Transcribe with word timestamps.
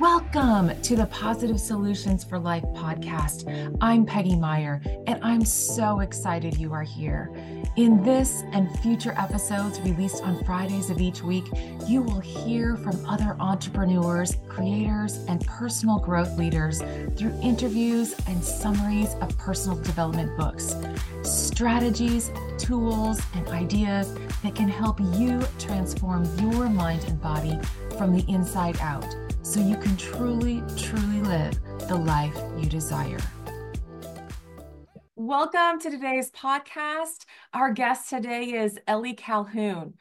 Welcome 0.00 0.80
to 0.82 0.96
the 0.96 1.06
Positive 1.06 1.60
Solutions 1.60 2.24
for 2.24 2.36
Life 2.36 2.64
podcast. 2.74 3.76
I'm 3.80 4.04
Peggy 4.04 4.34
Meyer, 4.34 4.82
and 5.06 5.22
I'm 5.22 5.44
so 5.44 6.00
excited 6.00 6.56
you 6.56 6.72
are 6.72 6.82
here. 6.82 7.30
In 7.76 8.02
this 8.02 8.42
and 8.52 8.68
future 8.80 9.14
episodes 9.16 9.80
released 9.82 10.20
on 10.24 10.42
Fridays 10.44 10.90
of 10.90 11.00
each 11.00 11.22
week, 11.22 11.44
you 11.86 12.02
will 12.02 12.18
hear 12.18 12.76
from 12.76 13.06
other 13.06 13.36
entrepreneurs, 13.38 14.36
creators, 14.48 15.18
and 15.28 15.46
personal 15.46 16.00
growth 16.00 16.36
leaders 16.36 16.82
through 17.16 17.38
interviews 17.40 18.16
and 18.26 18.42
summaries 18.42 19.14
of 19.20 19.38
personal 19.38 19.78
development 19.78 20.36
books, 20.36 20.74
strategies, 21.22 22.32
tools, 22.58 23.20
and 23.34 23.46
ideas 23.48 24.12
that 24.42 24.56
can 24.56 24.68
help 24.68 24.98
you 25.16 25.40
transform 25.60 26.24
your 26.40 26.68
mind 26.68 27.04
and 27.04 27.20
body 27.20 27.56
from 27.96 28.12
the 28.12 28.24
inside 28.28 28.76
out 28.80 29.14
so 29.44 29.60
you 29.60 29.76
can 29.76 29.94
truly, 29.98 30.62
truly 30.74 31.20
live 31.20 31.60
the 31.86 31.94
life 31.94 32.34
you 32.56 32.64
desire. 32.64 33.18
Welcome 35.16 35.78
to 35.80 35.90
today's 35.90 36.30
podcast. 36.30 37.26
Our 37.52 37.70
guest 37.70 38.08
today 38.08 38.54
is 38.54 38.78
Ellie 38.86 39.12
Calhoun. 39.12 39.94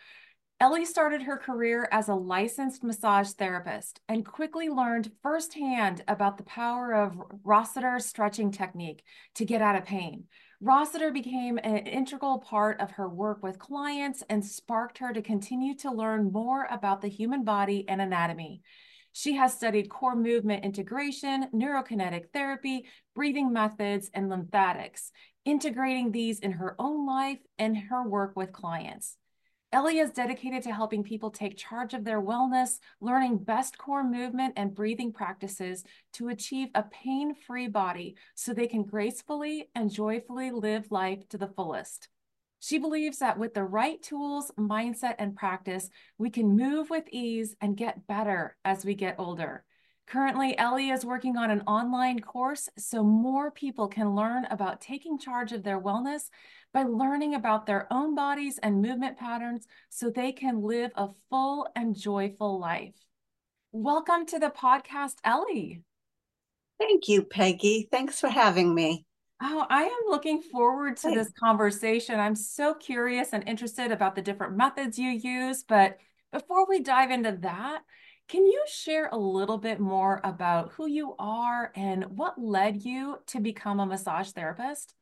Ellie 0.62 0.86
started 0.86 1.24
her 1.24 1.36
career 1.36 1.90
as 1.92 2.08
a 2.08 2.16
licensed 2.16 2.86
massage 2.86 3.32
therapist 3.32 4.00
and 4.08 4.26
quickly 4.26 4.70
learned 4.70 5.12
firsthand 5.22 6.06
about 6.08 6.38
the 6.38 6.44
power 6.44 6.94
of 6.94 7.22
Rossiter 7.44 8.00
stretching 8.00 8.50
technique 8.50 9.04
to 9.36 9.44
get 9.44 9.62
out 9.62 9.76
of 9.76 9.84
pain. 9.84 10.24
Rossiter 10.62 11.12
became 11.12 11.58
an 11.58 11.80
integral 11.80 12.40
part 12.40 12.80
of 12.80 12.92
her 12.92 13.10
work 13.10 13.44
with 13.44 13.60
clients 13.60 14.24
and 14.30 14.46
sparked 14.46 15.00
her 15.00 15.12
to 15.12 15.22
continue 15.22 15.76
to 15.80 15.92
learn 15.92 16.32
more 16.32 16.66
about 16.72 17.02
the 17.02 17.10
human 17.10 17.44
body 17.44 17.84
and 17.90 18.00
anatomy. 18.00 18.62
She 19.14 19.36
has 19.36 19.54
studied 19.54 19.90
core 19.90 20.16
movement 20.16 20.66
integration, 20.66 21.48
neurokinetic 21.54 22.32
therapy, 22.34 22.86
breathing 23.16 23.54
methods, 23.54 24.10
and 24.14 24.28
lymphatics, 24.28 25.12
integrating 25.46 26.12
these 26.12 26.40
in 26.40 26.54
her 26.54 26.76
own 26.80 27.06
life 27.06 27.40
and 27.60 27.78
her 27.78 28.08
work 28.08 28.36
with 28.36 28.52
clients. 28.52 29.18
Ellie 29.72 30.00
is 30.00 30.12
dedicated 30.12 30.62
to 30.64 30.74
helping 30.74 31.04
people 31.04 31.32
take 31.32 31.58
charge 31.58 31.94
of 31.94 32.04
their 32.04 32.22
wellness, 32.22 32.80
learning 33.02 33.40
best 33.40 33.78
core 33.78 34.04
movement 34.04 34.54
and 34.56 34.76
breathing 34.76 35.12
practices 35.12 35.84
to 36.14 36.30
achieve 36.30 36.70
a 36.76 36.84
pain 36.84 37.34
free 37.34 37.68
body 37.68 38.16
so 38.36 38.54
they 38.54 38.68
can 38.68 38.84
gracefully 38.84 39.70
and 39.74 39.92
joyfully 39.92 40.52
live 40.52 40.92
life 40.92 41.28
to 41.30 41.38
the 41.40 41.48
fullest. 41.48 42.08
She 42.64 42.78
believes 42.78 43.18
that 43.18 43.38
with 43.38 43.54
the 43.54 43.66
right 43.66 44.02
tools, 44.02 44.50
mindset, 44.58 45.16
and 45.20 45.36
practice, 45.36 45.90
we 46.18 46.30
can 46.30 46.56
move 46.56 46.90
with 46.90 47.04
ease 47.12 47.58
and 47.60 47.76
get 47.76 48.08
better 48.08 48.56
as 48.64 48.86
we 48.86 48.96
get 48.96 49.16
older. 49.18 49.66
Currently, 50.08 50.58
Ellie 50.58 50.90
is 50.90 51.04
working 51.04 51.36
on 51.36 51.52
an 51.52 51.64
online 51.68 52.22
course 52.22 52.70
so 52.78 53.04
more 53.04 53.52
people 53.52 53.90
can 53.90 54.16
learn 54.16 54.46
about 54.46 54.80
taking 54.80 55.20
charge 55.20 55.52
of 55.52 55.64
their 55.64 55.82
wellness 55.82 56.30
by 56.74 56.84
learning 56.84 57.36
about 57.36 57.66
their 57.66 57.86
own 57.92 58.16
bodies 58.16 58.60
and 58.60 58.82
movement 58.82 59.18
patterns 59.18 59.68
so 59.90 60.10
they 60.10 60.32
can 60.32 60.62
live 60.62 60.92
a 60.96 61.10
full 61.30 61.68
and 61.76 61.98
joyful 61.98 62.62
life. 62.62 62.96
Welcome 63.74 64.26
to 64.28 64.40
the 64.40 64.52
podcast, 64.52 65.16
Ellie. 65.26 65.82
Thank 66.80 67.10
you, 67.10 67.24
Peggy. 67.24 67.90
Thanks 67.92 68.22
for 68.22 68.30
having 68.30 68.74
me. 68.74 69.06
Oh, 69.42 69.66
I 69.70 69.84
am 69.84 70.10
looking 70.10 70.42
forward 70.42 70.98
to 70.98 71.12
this 71.12 71.32
conversation. 71.40 72.20
I'm 72.20 72.36
so 72.36 72.74
curious 72.74 73.34
and 73.34 73.48
interested 73.48 73.92
about 73.92 74.16
the 74.16 74.22
different 74.22 74.56
methods 74.56 74.98
you 74.98 75.10
use. 75.10 75.64
But 75.64 75.98
before 76.32 76.66
we 76.68 76.80
dive 76.80 77.12
into 77.12 77.34
that, 77.42 77.82
can 78.30 78.46
you 78.46 78.64
share 78.68 79.10
a 79.12 79.18
little 79.18 79.58
bit 79.58 79.80
more 79.80 80.22
about 80.24 80.72
who 80.72 80.88
you 80.88 81.16
are 81.20 81.72
and 81.76 82.06
what 82.06 82.40
led 82.42 82.84
you 82.84 83.18
to 83.28 83.40
become 83.42 83.80
a 83.80 83.86
massage 83.86 84.32
therapist? 84.32 84.94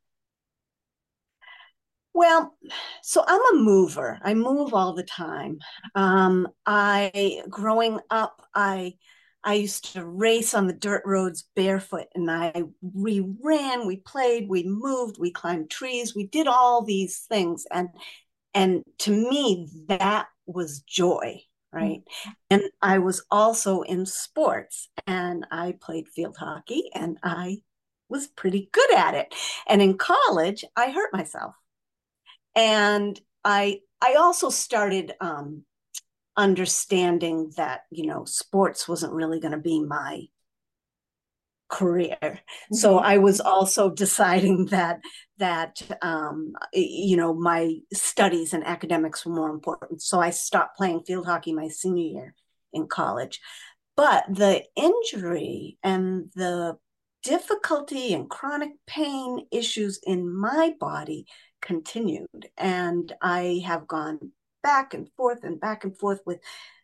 Well, 2.14 2.58
so 3.02 3.24
I'm 3.26 3.40
a 3.56 3.60
mover. 3.60 4.20
I 4.22 4.34
move 4.34 4.74
all 4.74 4.94
the 4.94 5.04
time. 5.04 5.60
Um, 5.96 6.48
I 6.66 7.44
growing 7.50 8.00
up, 8.10 8.42
I 8.54 8.96
I 9.44 9.56
used 9.56 9.94
to 9.94 10.06
race 10.06 10.54
on 10.54 10.68
the 10.68 10.74
dirt 10.74 11.04
roads 11.06 11.46
barefoot 11.56 12.08
and 12.14 12.30
I 12.30 12.64
we 12.82 13.26
ran, 13.42 13.88
we 13.88 13.98
played, 13.98 14.48
we 14.50 14.64
moved, 14.64 15.18
we 15.20 15.32
climbed 15.32 15.70
trees, 15.70 16.16
we 16.16 16.28
did 16.28 16.48
all 16.48 16.84
these 16.84 17.20
things 17.20 17.66
and 17.72 17.90
and 18.54 18.84
to 19.00 19.12
me 19.12 19.68
that 19.88 20.28
was 20.46 20.82
joy, 20.82 21.42
right? 21.72 22.02
Mm-hmm. 22.02 22.30
And 22.52 22.64
I 22.82 23.00
was 23.00 23.24
also 23.32 23.82
in 23.82 24.06
sports 24.06 24.90
and 25.08 25.46
I 25.52 25.76
played 25.80 26.08
field 26.10 26.38
hockey 26.38 26.90
and 26.94 27.18
I 27.24 27.62
was 28.10 28.28
pretty 28.28 28.70
good 28.72 28.94
at 28.94 29.16
it. 29.16 29.34
And 29.68 29.82
in 29.82 29.98
college, 29.98 30.66
I 30.76 30.92
hurt 30.92 31.14
myself. 31.14 31.56
And 32.56 33.20
I 33.44 33.80
I 34.02 34.16
also 34.16 34.50
started 34.50 35.14
um, 35.22 35.64
understanding 36.42 37.52
that 37.56 37.82
you 37.92 38.08
know 38.08 38.26
sports 38.26 38.88
wasn't 38.88 39.14
really 39.14 39.40
going 39.40 39.52
to 39.52 39.60
be 39.60 39.80
my 39.84 40.24
career. 41.70 42.18
Mm-hmm. 42.22 42.76
so 42.76 42.98
i 42.98 43.18
was 43.18 43.40
also 43.40 43.90
deciding 43.90 44.66
that 44.66 45.00
that 45.38 45.82
um, 46.02 46.54
you 46.74 47.16
know 47.16 47.34
my 47.34 47.76
studies 47.94 48.54
and 48.54 48.66
academics 48.66 49.26
were 49.26 49.36
more 49.36 49.50
important. 49.50 50.02
So 50.02 50.20
i 50.20 50.32
stopped 50.32 50.78
playing 50.78 51.04
field 51.04 51.26
hockey 51.28 51.54
my 51.54 51.68
senior 51.68 52.04
year 52.04 52.36
in 52.74 52.88
college. 52.88 53.40
But 53.96 54.24
the 54.30 54.64
injury 54.76 55.78
and 55.84 56.32
the 56.36 56.78
difficulty 57.24 58.14
and 58.14 58.30
chronic 58.30 58.72
pain 58.88 59.46
issues 59.52 60.00
in 60.04 60.34
my 60.34 60.74
body 60.80 61.26
continued 61.62 62.50
and 62.58 63.14
i 63.22 63.62
have 63.66 63.88
gone 63.88 64.32
back 64.62 64.94
and 64.94 65.10
forth 65.18 65.44
and 65.44 65.60
back 65.60 65.84
and 65.84 65.98
forth 65.98 66.22
with 66.26 66.40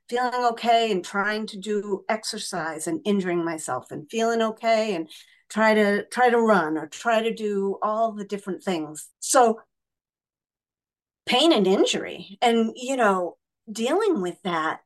feeling 0.10 0.46
okay 0.46 0.92
and 0.92 1.04
trying 1.04 1.46
to 1.48 1.58
do 1.58 2.04
exercise 2.10 2.88
and 2.88 3.02
injuring 3.06 3.44
myself 3.44 3.92
and 3.92 4.10
feeling 4.10 4.42
okay 4.42 4.96
and 4.96 5.10
try 5.50 5.74
to 5.74 6.06
try 6.06 6.30
to 6.30 6.40
run 6.40 6.78
or 6.78 6.88
try 6.88 7.22
to 7.22 7.34
do 7.34 7.78
all 7.82 8.12
the 8.12 8.26
different 8.26 8.64
things. 8.64 9.10
So 9.20 9.62
pain 11.26 11.52
and 11.52 11.68
injury 11.68 12.38
and 12.42 12.72
you 12.76 12.96
know 12.96 13.38
dealing 13.70 14.22
with 14.22 14.42
that 14.44 14.80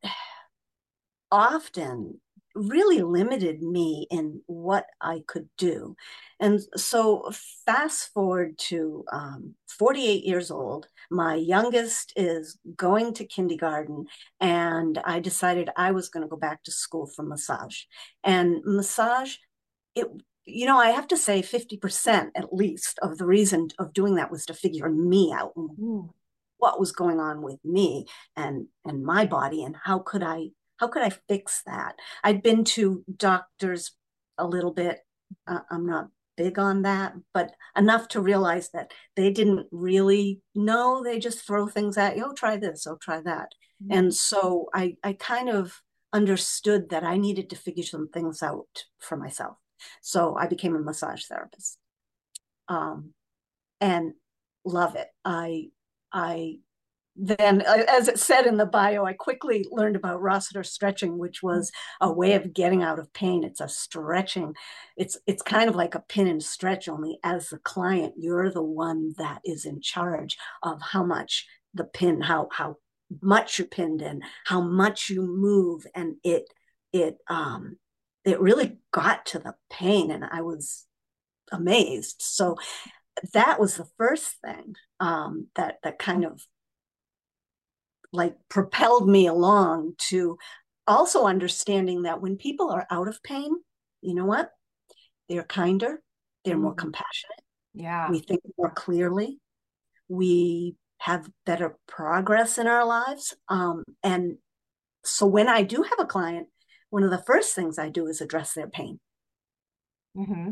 often 1.30 2.20
really 2.54 3.02
limited 3.02 3.62
me 3.62 4.06
in 4.10 4.42
what 4.46 4.86
I 5.00 5.22
could 5.26 5.48
do. 5.56 5.96
And 6.40 6.60
so, 6.76 7.30
fast 7.66 8.12
forward 8.12 8.58
to 8.70 9.04
um, 9.12 9.54
48 9.78 10.24
years 10.24 10.50
old, 10.50 10.86
my 11.10 11.34
youngest 11.34 12.12
is 12.16 12.58
going 12.76 13.14
to 13.14 13.24
kindergarten, 13.24 14.06
and 14.40 14.98
I 15.04 15.20
decided 15.20 15.70
I 15.76 15.92
was 15.92 16.08
going 16.08 16.24
to 16.24 16.30
go 16.30 16.36
back 16.36 16.62
to 16.64 16.72
school 16.72 17.06
for 17.06 17.22
massage. 17.22 17.82
And 18.24 18.62
massage, 18.64 19.36
it 19.94 20.06
you 20.44 20.66
know, 20.66 20.76
I 20.76 20.90
have 20.90 21.06
to 21.08 21.16
say 21.16 21.40
50% 21.40 22.30
at 22.34 22.52
least 22.52 22.98
of 23.00 23.16
the 23.16 23.26
reason 23.26 23.68
of 23.78 23.92
doing 23.92 24.16
that 24.16 24.30
was 24.30 24.46
to 24.46 24.54
figure 24.54 24.90
me 24.90 25.32
out 25.32 25.52
and 25.56 26.10
what 26.62 26.78
was 26.78 26.92
going 26.92 27.18
on 27.18 27.42
with 27.42 27.58
me 27.64 28.06
and 28.36 28.66
and 28.84 29.04
my 29.04 29.26
body 29.26 29.64
and 29.64 29.76
how 29.82 29.98
could 29.98 30.22
I 30.22 30.50
how 30.78 30.88
could 30.88 31.02
I 31.02 31.10
fix 31.28 31.62
that? 31.66 31.96
I'd 32.24 32.42
been 32.42 32.64
to 32.64 33.04
doctors 33.16 33.92
a 34.38 34.46
little 34.46 34.72
bit. 34.72 35.00
Uh, 35.46 35.60
I'm 35.70 35.86
not 35.86 36.08
big 36.36 36.58
on 36.58 36.82
that, 36.82 37.14
but 37.34 37.52
enough 37.76 38.08
to 38.08 38.20
realize 38.20 38.70
that 38.70 38.92
they 39.16 39.30
didn't 39.30 39.66
really 39.70 40.40
know. 40.54 41.02
They 41.04 41.18
just 41.18 41.46
throw 41.46 41.66
things 41.66 41.96
at 41.98 42.16
you. 42.16 42.26
Oh, 42.26 42.32
try 42.32 42.56
this. 42.56 42.86
Oh, 42.86 42.96
try 43.00 43.20
that. 43.20 43.52
Mm-hmm. 43.82 43.98
And 43.98 44.14
so 44.14 44.68
I, 44.74 44.96
I 45.04 45.12
kind 45.12 45.48
of 45.48 45.82
understood 46.12 46.90
that 46.90 47.04
I 47.04 47.16
needed 47.16 47.50
to 47.50 47.56
figure 47.56 47.84
some 47.84 48.08
things 48.08 48.42
out 48.42 48.84
for 48.98 49.16
myself. 49.16 49.56
So 50.00 50.36
I 50.36 50.46
became 50.46 50.76
a 50.76 50.80
massage 50.80 51.24
therapist, 51.24 51.78
um, 52.68 53.14
and 53.80 54.12
love 54.64 54.94
it. 54.94 55.08
I 55.24 55.70
I 56.12 56.58
then 57.14 57.62
uh, 57.66 57.84
as 57.88 58.08
it 58.08 58.18
said 58.18 58.46
in 58.46 58.56
the 58.56 58.66
bio 58.66 59.04
i 59.04 59.12
quickly 59.12 59.66
learned 59.70 59.96
about 59.96 60.22
rossiter 60.22 60.64
stretching 60.64 61.18
which 61.18 61.42
was 61.42 61.70
a 62.00 62.12
way 62.12 62.32
of 62.34 62.52
getting 62.54 62.82
out 62.82 62.98
of 62.98 63.12
pain. 63.12 63.44
It's 63.44 63.60
a 63.60 63.68
stretching. 63.68 64.54
It's 64.96 65.18
it's 65.26 65.42
kind 65.42 65.68
of 65.68 65.76
like 65.76 65.94
a 65.94 66.04
pin 66.08 66.26
and 66.26 66.42
stretch 66.42 66.88
only 66.88 67.18
as 67.22 67.48
the 67.48 67.58
client 67.58 68.14
you're 68.16 68.50
the 68.50 68.62
one 68.62 69.12
that 69.18 69.40
is 69.44 69.64
in 69.64 69.80
charge 69.80 70.36
of 70.62 70.80
how 70.80 71.04
much 71.04 71.46
the 71.74 71.84
pin 71.84 72.20
how 72.20 72.48
how 72.52 72.76
much 73.20 73.58
you're 73.58 73.68
pinned 73.68 74.00
in 74.02 74.22
how 74.46 74.60
much 74.60 75.10
you 75.10 75.22
move 75.22 75.86
and 75.94 76.16
it 76.24 76.44
it 76.92 77.18
um 77.28 77.76
it 78.24 78.40
really 78.40 78.78
got 78.90 79.26
to 79.26 79.38
the 79.38 79.54
pain 79.70 80.10
and 80.10 80.24
i 80.24 80.40
was 80.40 80.86
amazed. 81.52 82.16
So 82.20 82.56
that 83.34 83.60
was 83.60 83.76
the 83.76 83.88
first 83.98 84.36
thing 84.44 84.74
um, 85.00 85.48
that 85.54 85.76
that 85.84 85.98
kind 85.98 86.24
of 86.24 86.40
like 88.12 88.36
propelled 88.48 89.08
me 89.08 89.26
along 89.26 89.94
to 89.96 90.38
also 90.86 91.26
understanding 91.26 92.02
that 92.02 92.20
when 92.20 92.36
people 92.36 92.70
are 92.70 92.86
out 92.90 93.08
of 93.08 93.22
pain, 93.22 93.50
you 94.00 94.14
know 94.14 94.26
what? 94.26 94.50
They're 95.28 95.44
kinder, 95.44 96.02
they're 96.44 96.56
mm. 96.56 96.62
more 96.62 96.74
compassionate. 96.74 97.40
Yeah. 97.74 98.10
We 98.10 98.18
think 98.18 98.42
more 98.58 98.70
clearly. 98.70 99.38
We 100.08 100.76
have 100.98 101.28
better 101.46 101.76
progress 101.88 102.58
in 102.58 102.66
our 102.66 102.86
lives. 102.86 103.34
Um, 103.48 103.82
and 104.02 104.36
so 105.04 105.26
when 105.26 105.48
I 105.48 105.62
do 105.62 105.82
have 105.82 105.98
a 105.98 106.06
client, 106.06 106.48
one 106.90 107.02
of 107.02 107.10
the 107.10 107.22
first 107.26 107.54
things 107.54 107.78
I 107.78 107.88
do 107.88 108.06
is 108.06 108.20
address 108.20 108.52
their 108.52 108.68
pain. 108.68 109.00
Mm-hmm. 110.16 110.50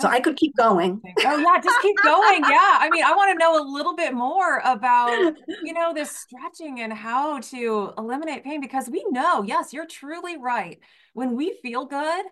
So 0.00 0.08
I 0.08 0.20
could 0.20 0.36
keep 0.36 0.56
going. 0.56 1.00
Oh 1.24 1.36
yeah, 1.38 1.60
just 1.62 1.80
keep 1.80 1.96
going. 2.02 2.42
Yeah. 2.42 2.78
I 2.80 2.88
mean, 2.90 3.04
I 3.04 3.12
want 3.12 3.32
to 3.32 3.38
know 3.38 3.62
a 3.62 3.64
little 3.64 3.94
bit 3.94 4.12
more 4.12 4.60
about, 4.64 5.34
you 5.62 5.72
know, 5.72 5.94
this 5.94 6.10
stretching 6.10 6.80
and 6.80 6.92
how 6.92 7.40
to 7.40 7.92
eliminate 7.96 8.44
pain 8.44 8.60
because 8.60 8.88
we 8.90 9.04
know, 9.10 9.42
yes, 9.42 9.72
you're 9.72 9.86
truly 9.86 10.36
right. 10.36 10.78
When 11.14 11.36
we 11.36 11.58
feel 11.62 11.86
good, 11.86 12.26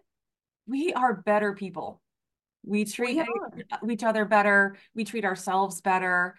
we 0.66 0.92
are 0.92 1.14
better 1.14 1.54
people. 1.54 2.00
We 2.64 2.84
treat 2.84 3.24
we 3.82 3.92
each 3.92 4.02
other 4.02 4.24
better, 4.24 4.76
we 4.94 5.04
treat 5.04 5.24
ourselves 5.24 5.80
better. 5.80 6.36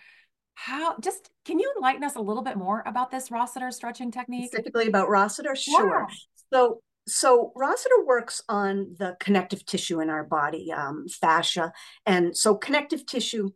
How 0.55 0.97
just 0.99 1.29
can 1.45 1.59
you 1.59 1.71
enlighten 1.77 2.03
us 2.03 2.15
a 2.15 2.21
little 2.21 2.43
bit 2.43 2.57
more 2.57 2.83
about 2.85 3.11
this 3.11 3.31
Rossiter 3.31 3.71
stretching 3.71 4.11
technique? 4.11 4.47
Specifically 4.47 4.87
about 4.87 5.07
Rossiter? 5.07 5.55
Sure. 5.55 6.07
Yeah. 6.09 6.15
So 6.51 6.81
so 7.07 7.53
Rossiter 7.55 8.05
works 8.05 8.41
on 8.49 8.95
the 8.99 9.15
connective 9.19 9.65
tissue 9.65 10.01
in 10.01 10.09
our 10.09 10.23
body, 10.23 10.71
um, 10.71 11.07
fascia. 11.07 11.71
And 12.05 12.35
so 12.35 12.55
connective 12.55 13.05
tissue 13.05 13.51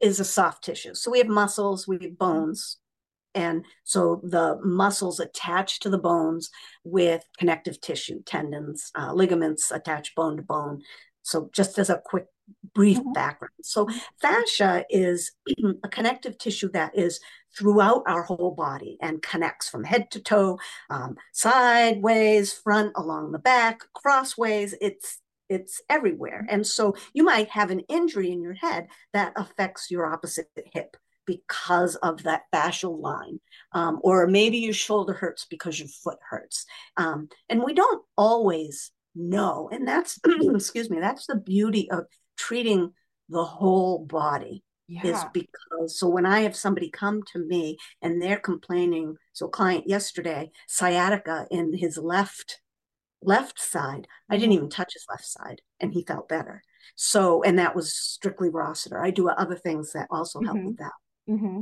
is 0.00 0.20
a 0.20 0.24
soft 0.24 0.64
tissue. 0.64 0.94
So 0.94 1.10
we 1.10 1.18
have 1.18 1.28
muscles, 1.28 1.86
we 1.86 1.98
have 2.02 2.18
bones. 2.18 2.78
And 3.34 3.64
so 3.84 4.20
the 4.22 4.58
muscles 4.62 5.20
attach 5.20 5.80
to 5.80 5.90
the 5.90 5.98
bones 5.98 6.50
with 6.84 7.22
connective 7.38 7.80
tissue, 7.80 8.22
tendons, 8.24 8.90
uh, 8.98 9.12
ligaments 9.12 9.70
attach 9.70 10.14
bone 10.14 10.36
to 10.38 10.42
bone. 10.42 10.82
So 11.22 11.50
just 11.52 11.78
as 11.78 11.90
a 11.90 12.00
quick 12.04 12.26
brief 12.74 12.98
mm-hmm. 12.98 13.12
background. 13.12 13.52
So 13.62 13.88
fascia 14.20 14.84
is 14.90 15.32
a 15.84 15.88
connective 15.88 16.38
tissue 16.38 16.70
that 16.72 16.96
is 16.96 17.20
throughout 17.56 18.02
our 18.06 18.22
whole 18.22 18.52
body 18.52 18.98
and 19.00 19.22
connects 19.22 19.68
from 19.68 19.84
head 19.84 20.10
to 20.10 20.20
toe, 20.20 20.58
um, 20.90 21.16
sideways, 21.32 22.52
front, 22.52 22.92
along 22.96 23.32
the 23.32 23.38
back, 23.38 23.80
crossways. 23.94 24.74
It's 24.80 25.20
it's 25.48 25.80
everywhere. 25.88 26.44
And 26.48 26.66
so 26.66 26.96
you 27.14 27.22
might 27.22 27.48
have 27.50 27.70
an 27.70 27.80
injury 27.88 28.32
in 28.32 28.42
your 28.42 28.54
head 28.54 28.88
that 29.12 29.32
affects 29.36 29.90
your 29.90 30.04
opposite 30.04 30.48
hip 30.72 30.96
because 31.24 31.96
of 31.96 32.22
that 32.24 32.42
fascial 32.54 33.00
line. 33.00 33.40
Um, 33.72 34.00
or 34.02 34.26
maybe 34.26 34.58
your 34.58 34.74
shoulder 34.74 35.12
hurts 35.12 35.46
because 35.48 35.78
your 35.78 35.88
foot 35.88 36.18
hurts. 36.28 36.66
Um, 36.96 37.28
and 37.48 37.62
we 37.62 37.74
don't 37.74 38.02
always 38.16 38.90
know. 39.14 39.68
And 39.70 39.86
that's, 39.86 40.18
excuse 40.24 40.90
me, 40.90 41.00
that's 41.00 41.26
the 41.26 41.36
beauty 41.36 41.90
of 41.90 42.06
treating 42.36 42.92
the 43.28 43.44
whole 43.44 44.04
body 44.04 44.62
yeah. 44.88 45.06
is 45.06 45.24
because 45.32 45.98
so 45.98 46.08
when 46.08 46.26
I 46.26 46.40
have 46.40 46.56
somebody 46.56 46.90
come 46.90 47.22
to 47.32 47.38
me 47.38 47.76
and 48.02 48.20
they're 48.20 48.38
complaining, 48.38 49.16
so 49.32 49.48
client 49.48 49.88
yesterday, 49.88 50.50
sciatica 50.68 51.46
in 51.50 51.74
his 51.74 51.98
left 51.98 52.60
left 53.22 53.60
side, 53.60 54.06
I 54.30 54.36
didn't 54.36 54.50
mm-hmm. 54.50 54.58
even 54.58 54.70
touch 54.70 54.92
his 54.94 55.06
left 55.08 55.26
side 55.26 55.60
and 55.80 55.92
he 55.92 56.04
felt 56.04 56.28
better. 56.28 56.62
So 56.94 57.42
and 57.42 57.58
that 57.58 57.74
was 57.74 57.94
strictly 57.94 58.48
Rossiter. 58.48 59.02
I 59.02 59.10
do 59.10 59.28
other 59.28 59.56
things 59.56 59.92
that 59.92 60.08
also 60.10 60.40
help 60.42 60.56
mm-hmm. 60.56 60.66
with 60.66 60.78
that. 60.78 60.92
Mm-hmm. 61.28 61.60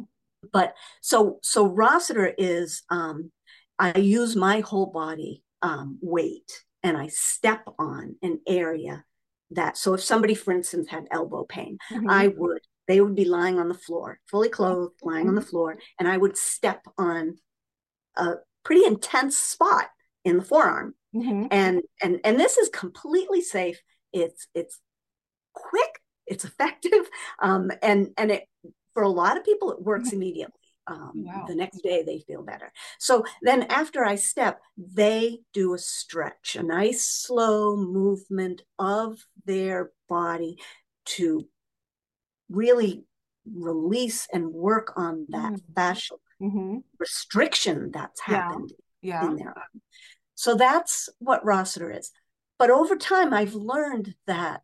But 0.52 0.74
so 1.00 1.38
so 1.42 1.66
Rossiter 1.66 2.34
is 2.36 2.82
um 2.90 3.30
I 3.78 3.98
use 3.98 4.36
my 4.36 4.60
whole 4.60 4.86
body 4.86 5.42
um, 5.62 5.98
weight 6.00 6.64
and 6.82 6.96
I 6.96 7.08
step 7.08 7.64
on 7.78 8.16
an 8.22 8.40
area 8.46 9.04
that 9.54 9.76
so 9.76 9.94
if 9.94 10.02
somebody 10.02 10.34
for 10.34 10.52
instance 10.52 10.88
had 10.88 11.06
elbow 11.10 11.44
pain 11.44 11.78
mm-hmm. 11.92 12.08
i 12.10 12.28
would 12.28 12.60
they 12.86 13.00
would 13.00 13.14
be 13.14 13.24
lying 13.24 13.58
on 13.58 13.68
the 13.68 13.74
floor 13.74 14.18
fully 14.30 14.48
clothed 14.48 14.94
lying 15.02 15.28
on 15.28 15.34
the 15.34 15.40
mm-hmm. 15.40 15.50
floor 15.50 15.78
and 15.98 16.08
i 16.08 16.16
would 16.16 16.36
step 16.36 16.84
on 16.98 17.36
a 18.16 18.34
pretty 18.64 18.84
intense 18.84 19.36
spot 19.36 19.86
in 20.24 20.38
the 20.38 20.44
forearm 20.44 20.94
mm-hmm. 21.14 21.46
and 21.50 21.82
and 22.02 22.20
and 22.24 22.38
this 22.38 22.56
is 22.56 22.68
completely 22.68 23.40
safe 23.40 23.80
it's 24.12 24.46
it's 24.54 24.80
quick 25.52 26.00
it's 26.26 26.44
effective 26.44 27.08
um, 27.42 27.70
and 27.82 28.10
and 28.16 28.30
it 28.30 28.44
for 28.92 29.02
a 29.02 29.08
lot 29.08 29.36
of 29.36 29.44
people 29.44 29.72
it 29.72 29.82
works 29.82 30.08
mm-hmm. 30.08 30.16
immediately 30.16 30.54
um, 30.86 31.12
wow. 31.14 31.44
the 31.48 31.54
next 31.54 31.82
day 31.82 32.02
they 32.02 32.20
feel 32.20 32.42
better. 32.42 32.72
So 32.98 33.24
then 33.42 33.64
after 33.64 34.04
I 34.04 34.16
step, 34.16 34.60
they 34.76 35.40
do 35.52 35.74
a 35.74 35.78
stretch, 35.78 36.56
a 36.56 36.62
nice 36.62 37.06
slow 37.08 37.76
movement 37.76 38.62
of 38.78 39.18
their 39.46 39.92
body 40.08 40.58
to 41.06 41.46
really 42.48 43.04
release 43.50 44.26
and 44.32 44.52
work 44.52 44.92
on 44.96 45.26
that 45.30 45.52
mm-hmm. 45.52 45.72
fascial 45.72 46.18
mm-hmm. 46.40 46.78
restriction 46.98 47.90
that's 47.92 48.20
happened 48.20 48.72
yeah. 49.02 49.22
Yeah. 49.22 49.30
in 49.30 49.36
their 49.36 49.48
arm. 49.48 49.82
So 50.34 50.54
that's 50.54 51.08
what 51.18 51.44
Rossiter 51.44 51.90
is. 51.90 52.10
But 52.58 52.70
over 52.70 52.96
time, 52.96 53.32
I've 53.32 53.54
learned 53.54 54.14
that 54.26 54.62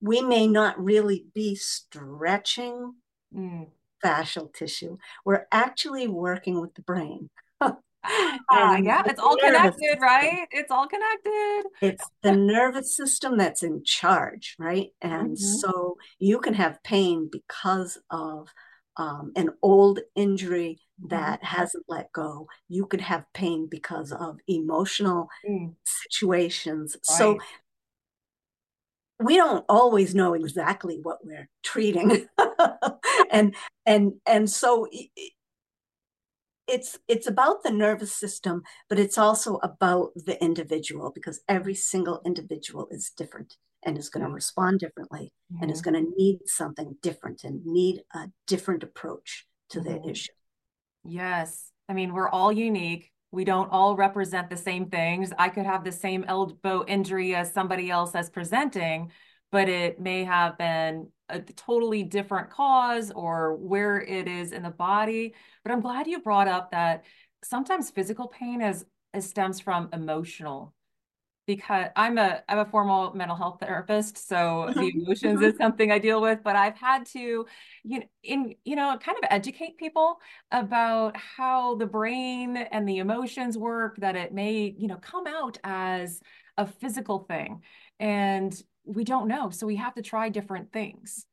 we 0.00 0.22
may 0.22 0.46
not 0.46 0.82
really 0.82 1.26
be 1.34 1.54
stretching 1.54 2.94
mm 3.34 3.66
fascial 4.04 4.52
tissue. 4.52 4.98
We're 5.24 5.46
actually 5.52 6.08
working 6.08 6.60
with 6.60 6.74
the 6.74 6.82
brain. 6.82 7.30
uh, 7.60 8.78
yeah, 8.82 9.02
it's 9.06 9.20
all 9.20 9.36
connected, 9.36 9.98
right? 10.00 10.46
It's 10.50 10.70
all 10.70 10.86
connected. 10.86 11.62
It's 11.82 12.04
the 12.22 12.32
nervous 12.32 12.96
system 12.96 13.36
that's 13.36 13.62
in 13.62 13.82
charge, 13.84 14.56
right? 14.58 14.88
And 15.02 15.36
mm-hmm. 15.36 15.58
so 15.58 15.96
you 16.18 16.38
can 16.38 16.54
have 16.54 16.82
pain 16.82 17.28
because 17.30 17.98
of 18.10 18.48
um, 18.96 19.32
an 19.36 19.50
old 19.62 20.00
injury 20.14 20.80
mm-hmm. 21.00 21.08
that 21.14 21.40
mm-hmm. 21.40 21.56
hasn't 21.56 21.84
let 21.88 22.12
go. 22.12 22.46
You 22.68 22.86
could 22.86 23.00
have 23.00 23.24
pain 23.34 23.68
because 23.70 24.12
of 24.12 24.38
emotional 24.48 25.28
mm. 25.48 25.74
situations. 25.84 26.96
Right. 27.08 27.16
So 27.16 27.38
we 29.20 29.36
don't 29.36 29.64
always 29.68 30.14
know 30.14 30.34
exactly 30.34 30.98
what 31.02 31.18
we're 31.24 31.48
treating. 31.62 32.26
And 33.30 33.54
and 33.86 34.14
and 34.26 34.50
so 34.50 34.88
it's 36.66 36.98
it's 37.08 37.26
about 37.26 37.62
the 37.62 37.70
nervous 37.70 38.12
system 38.12 38.62
but 38.88 38.98
it's 38.98 39.18
also 39.18 39.56
about 39.62 40.10
the 40.14 40.42
individual 40.42 41.10
because 41.14 41.40
every 41.48 41.74
single 41.74 42.20
individual 42.24 42.88
is 42.90 43.12
different 43.16 43.56
and 43.84 43.96
is 43.96 44.08
going 44.08 44.26
to 44.26 44.32
respond 44.32 44.80
differently 44.80 45.32
mm-hmm. 45.52 45.62
and 45.62 45.72
is 45.72 45.80
going 45.80 45.94
to 45.94 46.12
need 46.16 46.40
something 46.46 46.96
different 47.02 47.44
and 47.44 47.64
need 47.64 48.02
a 48.14 48.28
different 48.46 48.82
approach 48.82 49.46
to 49.70 49.80
mm-hmm. 49.80 50.02
the 50.02 50.10
issue. 50.10 50.32
Yes. 51.04 51.70
I 51.88 51.92
mean 51.92 52.12
we're 52.12 52.28
all 52.28 52.52
unique 52.52 53.10
we 53.32 53.44
don't 53.44 53.70
all 53.70 53.96
represent 53.96 54.50
the 54.50 54.56
same 54.56 54.86
things. 54.90 55.32
I 55.38 55.48
could 55.48 55.66
have 55.66 55.84
the 55.84 55.92
same 55.92 56.24
elbow 56.26 56.84
injury 56.86 57.34
as 57.34 57.52
somebody 57.52 57.90
else 57.90 58.14
as 58.14 58.28
presenting, 58.28 59.12
but 59.52 59.68
it 59.68 60.00
may 60.00 60.24
have 60.24 60.58
been 60.58 61.08
a 61.28 61.40
totally 61.40 62.02
different 62.02 62.50
cause 62.50 63.12
or 63.12 63.54
where 63.56 64.00
it 64.00 64.26
is 64.26 64.52
in 64.52 64.62
the 64.62 64.70
body. 64.70 65.34
But 65.62 65.72
I'm 65.72 65.80
glad 65.80 66.08
you 66.08 66.20
brought 66.20 66.48
up 66.48 66.72
that 66.72 67.04
sometimes 67.44 67.90
physical 67.90 68.26
pain 68.28 68.60
is, 68.60 68.84
is 69.14 69.28
stems 69.28 69.60
from 69.60 69.88
emotional 69.92 70.74
because 71.56 71.88
I'm 71.96 72.16
a 72.16 72.42
I'm 72.48 72.58
a 72.58 72.64
formal 72.64 73.12
mental 73.14 73.36
health 73.36 73.58
therapist, 73.60 74.28
so 74.28 74.70
the 74.74 74.92
emotions 74.94 75.42
is 75.42 75.56
something 75.56 75.90
I 75.90 75.98
deal 75.98 76.20
with. 76.20 76.40
But 76.44 76.54
I've 76.54 76.76
had 76.76 77.06
to, 77.06 77.46
you 77.82 77.98
know, 78.00 78.06
in 78.22 78.54
you 78.64 78.76
know, 78.76 78.96
kind 78.98 79.18
of 79.18 79.24
educate 79.30 79.76
people 79.78 80.20
about 80.52 81.16
how 81.16 81.74
the 81.74 81.86
brain 81.86 82.56
and 82.56 82.88
the 82.88 82.98
emotions 82.98 83.58
work. 83.58 83.96
That 83.96 84.14
it 84.14 84.32
may 84.32 84.74
you 84.78 84.86
know 84.86 84.98
come 84.98 85.26
out 85.26 85.58
as 85.64 86.20
a 86.56 86.66
physical 86.66 87.20
thing, 87.20 87.62
and 87.98 88.54
we 88.84 89.04
don't 89.04 89.28
know, 89.28 89.50
so 89.50 89.66
we 89.66 89.76
have 89.76 89.94
to 89.94 90.02
try 90.02 90.28
different 90.28 90.72
things. 90.72 91.26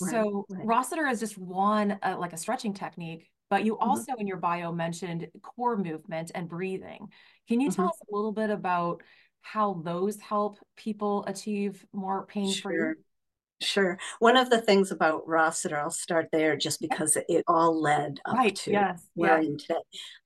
Right, 0.00 0.10
so 0.10 0.46
right. 0.48 0.66
Rossiter 0.66 1.06
is 1.06 1.20
just 1.20 1.36
one 1.36 1.98
uh, 2.02 2.16
like 2.18 2.32
a 2.32 2.36
stretching 2.36 2.72
technique, 2.72 3.30
but 3.50 3.64
you 3.64 3.74
mm-hmm. 3.74 3.88
also 3.88 4.12
mm-hmm. 4.12 4.20
in 4.22 4.26
your 4.26 4.36
bio 4.36 4.72
mentioned 4.72 5.28
core 5.42 5.76
movement 5.76 6.30
and 6.34 6.48
breathing. 6.48 7.08
Can 7.48 7.60
you 7.60 7.68
mm-hmm. 7.68 7.82
tell 7.82 7.88
us 7.88 8.00
a 8.00 8.14
little 8.14 8.32
bit 8.32 8.50
about 8.50 9.02
how 9.42 9.80
those 9.84 10.20
help 10.20 10.58
people 10.76 11.24
achieve 11.26 11.84
more 11.92 12.26
pain 12.26 12.52
free? 12.52 12.76
Sure. 12.76 12.96
Sure. 13.60 13.98
One 14.20 14.36
of 14.36 14.50
the 14.50 14.60
things 14.60 14.92
about 14.92 15.26
Rossiter, 15.26 15.76
I'll 15.76 15.90
start 15.90 16.28
there 16.30 16.56
just 16.56 16.80
because 16.80 17.16
it, 17.28 17.42
all 17.48 17.80
led 17.80 18.20
up 18.24 18.36
right. 18.36 18.54
to 18.54 18.70
yes. 18.70 19.04
where. 19.14 19.34
I 19.34 19.40
am 19.40 19.58
today, 19.58 19.74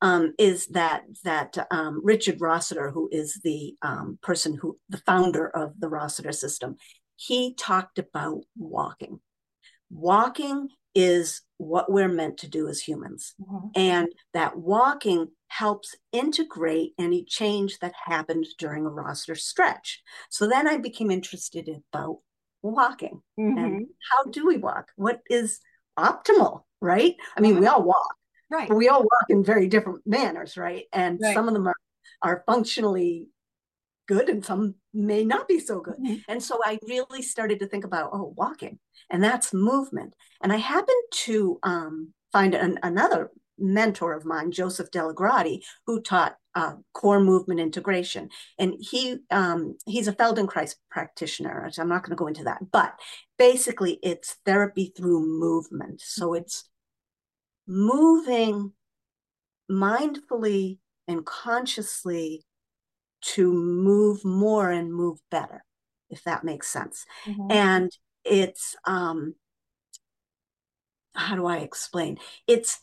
um, 0.02 0.34
is 0.38 0.66
that 0.68 1.04
that 1.24 1.56
um, 1.70 2.02
Richard 2.04 2.42
Rossiter, 2.42 2.90
who 2.90 3.08
is 3.10 3.40
the 3.42 3.74
um, 3.80 4.18
person 4.22 4.58
who 4.60 4.78
the 4.90 4.98
founder 4.98 5.48
of 5.48 5.72
the 5.80 5.88
Rossiter 5.88 6.32
system, 6.32 6.76
he 7.16 7.54
talked 7.54 7.98
about 7.98 8.42
walking. 8.56 9.20
Walking 9.90 10.68
is 10.94 11.40
what 11.56 11.90
we're 11.90 12.08
meant 12.08 12.36
to 12.38 12.48
do 12.48 12.68
as 12.68 12.80
humans, 12.80 13.34
mm-hmm. 13.40 13.68
and 13.74 14.08
that 14.34 14.58
walking 14.58 15.28
helps 15.52 15.94
integrate 16.12 16.94
any 16.98 17.22
change 17.24 17.78
that 17.80 17.92
happened 18.06 18.46
during 18.58 18.86
a 18.86 18.88
Rossiter 18.88 19.34
stretch. 19.34 20.02
So 20.30 20.48
then 20.48 20.66
I 20.66 20.78
became 20.78 21.10
interested 21.10 21.68
about 21.92 22.20
walking 22.62 23.20
mm-hmm. 23.38 23.58
and 23.58 23.86
how 24.10 24.30
do 24.30 24.46
we 24.46 24.56
walk? 24.56 24.92
What 24.96 25.20
is 25.28 25.60
optimal, 25.98 26.62
right? 26.80 27.16
I 27.36 27.40
mean, 27.42 27.60
we 27.60 27.66
all 27.66 27.82
walk, 27.82 28.14
right? 28.50 28.66
But 28.66 28.78
we 28.78 28.88
all 28.88 29.02
walk 29.02 29.26
in 29.28 29.44
very 29.44 29.68
different 29.68 30.00
manners, 30.06 30.56
right? 30.56 30.84
And 30.90 31.20
right. 31.22 31.34
some 31.34 31.48
of 31.48 31.54
them 31.54 31.66
are 31.68 31.76
are 32.22 32.44
functionally 32.46 33.26
good 34.06 34.28
and 34.28 34.44
some 34.44 34.76
may 34.94 35.24
not 35.24 35.48
be 35.48 35.58
so 35.58 35.80
good. 35.80 35.96
Mm-hmm. 35.96 36.14
And 36.28 36.42
so 36.42 36.60
I 36.64 36.78
really 36.88 37.20
started 37.20 37.58
to 37.60 37.66
think 37.66 37.84
about, 37.84 38.10
oh, 38.14 38.32
walking, 38.36 38.78
and 39.10 39.22
that's 39.22 39.52
movement. 39.52 40.14
And 40.42 40.50
I 40.50 40.56
happened 40.56 41.04
to 41.24 41.58
um, 41.62 42.14
find 42.32 42.54
an, 42.54 42.78
another 42.82 43.30
mentor 43.58 44.14
of 44.14 44.24
mine, 44.24 44.50
Joseph 44.50 44.90
Delagrati, 44.90 45.62
who 45.86 46.00
taught 46.00 46.36
uh, 46.54 46.74
core 46.92 47.20
movement 47.20 47.60
integration. 47.60 48.28
And 48.58 48.74
he 48.78 49.18
um, 49.30 49.76
he's 49.86 50.08
a 50.08 50.12
Feldenkrais 50.12 50.74
practitioner. 50.90 51.70
I'm 51.78 51.88
not 51.88 52.02
going 52.02 52.10
to 52.10 52.16
go 52.16 52.26
into 52.26 52.44
that, 52.44 52.70
but 52.70 52.98
basically, 53.38 53.98
it's 54.02 54.36
therapy 54.44 54.92
through 54.96 55.26
movement. 55.26 56.00
So 56.00 56.34
it's 56.34 56.68
moving 57.66 58.72
mindfully 59.70 60.78
and 61.08 61.24
consciously 61.24 62.44
to 63.22 63.52
move 63.52 64.24
more 64.24 64.70
and 64.70 64.92
move 64.92 65.20
better, 65.30 65.64
if 66.10 66.24
that 66.24 66.44
makes 66.44 66.68
sense. 66.68 67.06
Mm-hmm. 67.24 67.50
And 67.50 67.96
it's 68.24 68.76
um 68.84 69.34
how 71.14 71.36
do 71.36 71.46
I 71.46 71.58
explain? 71.58 72.18
It's 72.46 72.80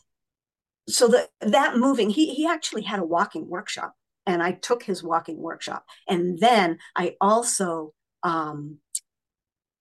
so 0.90 1.08
that 1.08 1.28
that 1.40 1.76
moving, 1.76 2.10
he 2.10 2.34
he 2.34 2.46
actually 2.46 2.82
had 2.82 3.00
a 3.00 3.04
walking 3.04 3.48
workshop 3.48 3.94
and 4.26 4.42
I 4.42 4.52
took 4.52 4.82
his 4.82 5.02
walking 5.02 5.38
workshop. 5.38 5.84
And 6.08 6.38
then 6.38 6.78
I 6.96 7.16
also 7.20 7.92
um 8.22 8.78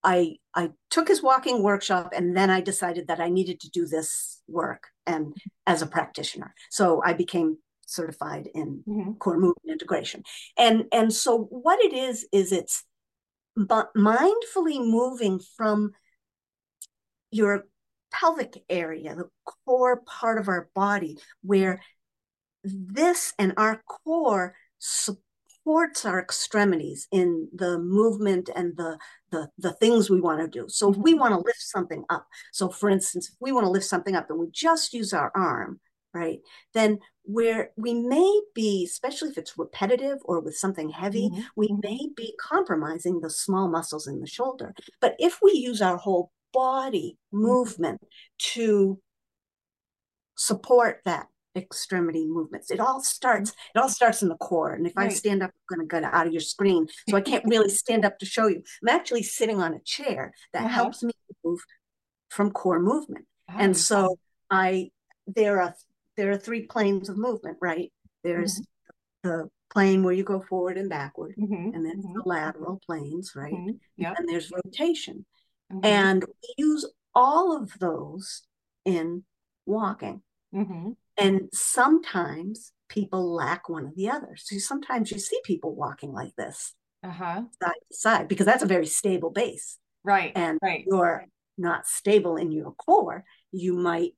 I 0.03 0.37
I 0.55 0.71
took 0.89 1.07
his 1.07 1.21
walking 1.21 1.61
workshop 1.61 2.13
and 2.15 2.35
then 2.35 2.49
I 2.49 2.61
decided 2.61 3.07
that 3.07 3.19
I 3.19 3.29
needed 3.29 3.59
to 3.61 3.69
do 3.69 3.85
this 3.85 4.41
work 4.47 4.87
and 5.05 5.35
as 5.67 5.81
a 5.81 5.87
practitioner. 5.87 6.53
So 6.69 7.01
I 7.03 7.13
became 7.13 7.57
certified 7.85 8.49
in 8.53 8.83
mm-hmm. 8.87 9.13
core 9.13 9.37
movement 9.37 9.69
integration. 9.69 10.23
And 10.57 10.85
and 10.91 11.13
so 11.13 11.47
what 11.49 11.79
it 11.83 11.93
is 11.93 12.27
is 12.31 12.51
it's 12.51 12.83
but 13.55 13.93
mindfully 13.95 14.79
moving 14.79 15.41
from 15.57 15.91
your 17.31 17.65
pelvic 18.11 18.63
area, 18.69 19.15
the 19.15 19.29
core 19.65 20.01
part 20.05 20.37
of 20.39 20.47
our 20.47 20.69
body, 20.73 21.17
where 21.41 21.81
this 22.63 23.33
and 23.39 23.53
our 23.57 23.81
core 23.87 24.55
supports 24.79 26.05
our 26.05 26.19
extremities 26.19 27.07
in 27.11 27.47
the 27.53 27.77
movement 27.77 28.49
and 28.55 28.75
the 28.77 28.97
the, 29.31 29.47
the 29.59 29.73
things 29.73 30.09
we 30.09 30.19
want 30.19 30.39
to 30.41 30.47
do. 30.47 30.67
So 30.67 30.91
if 30.91 30.97
we 30.97 31.11
mm-hmm. 31.11 31.19
want 31.19 31.33
to 31.33 31.39
lift 31.39 31.61
something 31.61 32.03
up, 32.09 32.25
so 32.51 32.69
for 32.69 32.89
instance, 32.89 33.29
if 33.29 33.35
we 33.39 33.51
want 33.51 33.65
to 33.65 33.71
lift 33.71 33.85
something 33.85 34.15
up 34.15 34.29
and 34.29 34.39
we 34.39 34.47
just 34.51 34.93
use 34.93 35.13
our 35.13 35.31
arm, 35.35 35.79
right? 36.13 36.39
Then 36.73 36.99
where 37.23 37.69
we 37.77 37.93
may 37.93 38.41
be, 38.55 38.83
especially 38.85 39.29
if 39.29 39.37
it's 39.37 39.57
repetitive 39.57 40.17
or 40.25 40.39
with 40.39 40.57
something 40.57 40.89
heavy, 40.89 41.29
mm-hmm. 41.29 41.41
we 41.55 41.69
may 41.83 41.99
be 42.15 42.33
compromising 42.41 43.21
the 43.21 43.29
small 43.29 43.67
muscles 43.67 44.07
in 44.07 44.19
the 44.19 44.27
shoulder. 44.27 44.73
But 44.99 45.15
if 45.19 45.37
we 45.43 45.51
use 45.51 45.81
our 45.81 45.97
whole 45.97 46.31
body 46.53 47.17
movement 47.31 48.01
to 48.53 48.99
support 50.35 51.01
that 51.05 51.27
extremity 51.55 52.25
movements. 52.27 52.71
It 52.71 52.79
all 52.79 53.01
starts, 53.01 53.51
it 53.75 53.79
all 53.79 53.89
starts 53.89 54.21
in 54.21 54.29
the 54.29 54.37
core. 54.37 54.73
And 54.73 54.87
if 54.87 54.93
right. 54.95 55.11
I 55.11 55.13
stand 55.13 55.43
up, 55.43 55.51
I'm 55.51 55.77
gonna 55.77 55.87
get 55.87 56.03
out 56.03 56.27
of 56.27 56.33
your 56.33 56.41
screen. 56.41 56.87
So 57.09 57.17
I 57.17 57.21
can't 57.21 57.43
really 57.45 57.69
stand 57.69 58.05
up 58.05 58.19
to 58.19 58.25
show 58.25 58.47
you. 58.47 58.61
I'm 58.81 58.89
actually 58.89 59.23
sitting 59.23 59.61
on 59.61 59.73
a 59.73 59.79
chair 59.79 60.33
that 60.53 60.65
uh-huh. 60.65 60.69
helps 60.69 61.03
me 61.03 61.11
move 61.43 61.59
from 62.29 62.51
core 62.51 62.79
movement. 62.79 63.25
Oh, 63.49 63.55
and 63.57 63.75
so 63.75 64.17
I 64.49 64.91
there 65.27 65.61
are 65.61 65.75
there 66.17 66.31
are 66.31 66.37
three 66.37 66.63
planes 66.63 67.09
of 67.09 67.17
movement, 67.17 67.57
right? 67.61 67.91
There's 68.23 68.59
mm-hmm. 68.59 69.29
the 69.29 69.49
plane 69.71 70.03
where 70.03 70.13
you 70.13 70.23
go 70.23 70.41
forward 70.41 70.77
and 70.77 70.89
backward, 70.89 71.35
mm-hmm. 71.39 71.73
and 71.73 71.85
then 71.85 72.01
mm-hmm. 72.01 72.13
the 72.13 72.23
lateral 72.25 72.79
planes, 72.85 73.33
right? 73.35 73.53
Mm-hmm. 73.53 73.77
Yeah. 73.97 74.13
And 74.17 74.27
there's 74.27 74.51
rotation. 74.51 75.25
Mm-hmm. 75.71 75.85
And 75.85 76.23
we 76.25 76.53
use 76.57 76.85
all 77.13 77.55
of 77.55 77.77
those 77.79 78.43
in 78.85 79.23
walking. 79.65 80.21
Mm-hmm. 80.53 80.91
And 81.17 81.49
sometimes 81.53 82.71
people 82.87 83.33
lack 83.33 83.69
one 83.69 83.85
of 83.85 83.95
the 83.95 84.09
others. 84.09 84.43
So 84.45 84.57
sometimes 84.57 85.11
you 85.11 85.19
see 85.19 85.39
people 85.43 85.75
walking 85.75 86.11
like 86.11 86.35
this, 86.35 86.73
uh-huh. 87.03 87.43
side 87.61 87.73
to 87.91 87.95
side, 87.95 88.27
because 88.27 88.45
that's 88.45 88.63
a 88.63 88.67
very 88.67 88.87
stable 88.87 89.29
base. 89.29 89.77
Right. 90.03 90.31
And 90.35 90.57
right. 90.61 90.83
you're 90.87 91.25
not 91.57 91.85
stable 91.85 92.37
in 92.37 92.51
your 92.51 92.71
core, 92.71 93.25
you 93.51 93.75
might 93.75 94.13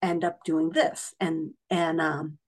end 0.00 0.24
up 0.24 0.44
doing 0.44 0.70
this. 0.70 1.14
And 1.20 1.52
and 1.68 2.00
um 2.00 2.38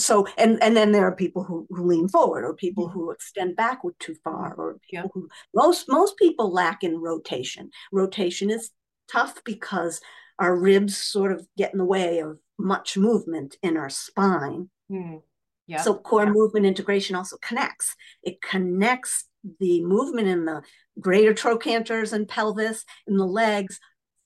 so 0.00 0.26
and 0.38 0.62
and 0.62 0.76
then 0.76 0.92
there 0.92 1.06
are 1.06 1.14
people 1.14 1.44
who, 1.44 1.66
who 1.70 1.86
lean 1.86 2.08
forward 2.08 2.44
or 2.44 2.54
people 2.54 2.88
who 2.88 3.10
extend 3.10 3.56
backward 3.56 3.94
too 3.98 4.14
far 4.24 4.54
or 4.54 4.76
yeah. 4.92 5.04
who 5.12 5.28
most 5.54 5.86
most 5.88 6.16
people 6.16 6.52
lack 6.52 6.82
in 6.82 7.00
rotation 7.00 7.70
rotation 7.92 8.50
is 8.50 8.70
tough 9.10 9.42
because 9.44 10.00
our 10.38 10.56
ribs 10.56 10.96
sort 10.96 11.32
of 11.32 11.46
get 11.56 11.72
in 11.72 11.78
the 11.78 11.84
way 11.84 12.20
of 12.20 12.38
much 12.58 12.96
movement 12.96 13.56
in 13.62 13.76
our 13.76 13.90
spine 13.90 14.68
mm. 14.90 15.20
yeah. 15.66 15.80
so 15.80 15.94
core 15.94 16.24
yeah. 16.24 16.30
movement 16.30 16.66
integration 16.66 17.16
also 17.16 17.36
connects 17.42 17.94
it 18.22 18.40
connects 18.42 19.24
the 19.58 19.82
movement 19.82 20.28
in 20.28 20.44
the 20.44 20.62
greater 21.00 21.32
trochanters 21.32 22.12
and 22.12 22.28
pelvis 22.28 22.84
and 23.06 23.18
the 23.18 23.24
legs 23.24 23.80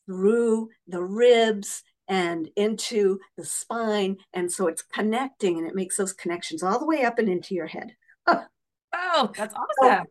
through 0.07 0.69
the 0.89 1.03
ribs 1.03 1.83
and 2.09 2.49
into 2.57 3.19
the 3.37 3.45
spine. 3.45 4.17
And 4.33 4.51
so 4.53 4.67
it's 4.67 4.83
connecting 4.83 5.59
and 5.59 5.67
it 5.67 5.75
makes 5.75 5.97
those 5.97 6.13
connections 6.13 6.63
all 6.63 6.79
the 6.79 6.87
way 6.87 7.05
up 7.05 7.19
and 7.19 7.29
into 7.29 7.55
your 7.55 7.67
head. 7.67 7.93
oh, 8.27 9.33
that's 9.37 9.55
awesome. 9.55 9.67
So, 9.81 10.05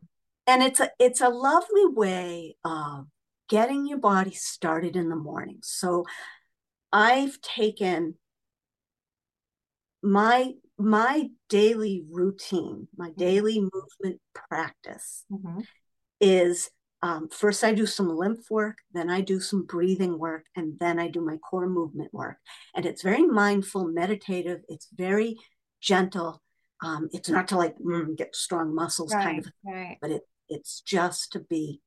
and 0.47 0.63
it's 0.63 0.79
a 0.79 0.89
it's 0.99 1.21
a 1.21 1.29
lovely 1.29 1.85
way 1.85 2.55
of 2.65 3.07
getting 3.49 3.87
your 3.87 3.99
body 3.99 4.33
started 4.33 4.95
in 4.95 5.09
the 5.09 5.15
morning. 5.15 5.59
So 5.61 6.05
I've 6.91 7.39
taken 7.41 8.15
my 10.01 10.53
my 10.77 11.29
daily 11.49 12.03
routine, 12.09 12.87
my 12.97 13.09
mm-hmm. 13.09 13.19
daily 13.19 13.59
movement 13.59 14.21
practice 14.33 15.25
mm-hmm. 15.31 15.61
is 16.19 16.69
um, 17.03 17.27
first 17.27 17.65
I 17.65 17.73
do 17.73 17.85
some 17.85 18.07
lymph 18.07 18.49
work, 18.49 18.77
then 18.93 19.09
I 19.09 19.19
do 19.19 19.41
some 19.41 19.65
breathing 19.65 20.17
work, 20.17 20.45
and 20.55 20.79
then 20.79 20.99
I 20.99 21.09
do 21.09 21.19
my 21.19 21.35
core 21.37 21.67
movement 21.67 22.13
work. 22.13 22.37
And 22.73 22.85
it's 22.85 23.03
very 23.03 23.25
mindful, 23.25 23.83
meditative. 23.89 24.61
It's 24.69 24.87
very 24.93 25.35
gentle. 25.81 26.41
Um, 26.81 27.09
it's 27.11 27.27
not 27.27 27.49
to 27.49 27.57
like 27.57 27.77
mm, 27.77 28.15
get 28.15 28.37
strong 28.37 28.73
muscles 28.73 29.13
right, 29.13 29.23
kind 29.23 29.39
of, 29.39 29.51
right. 29.65 29.97
but 30.01 30.11
it 30.11 30.21
it's 30.47 30.79
just 30.79 31.33
to 31.33 31.39
be 31.41 31.81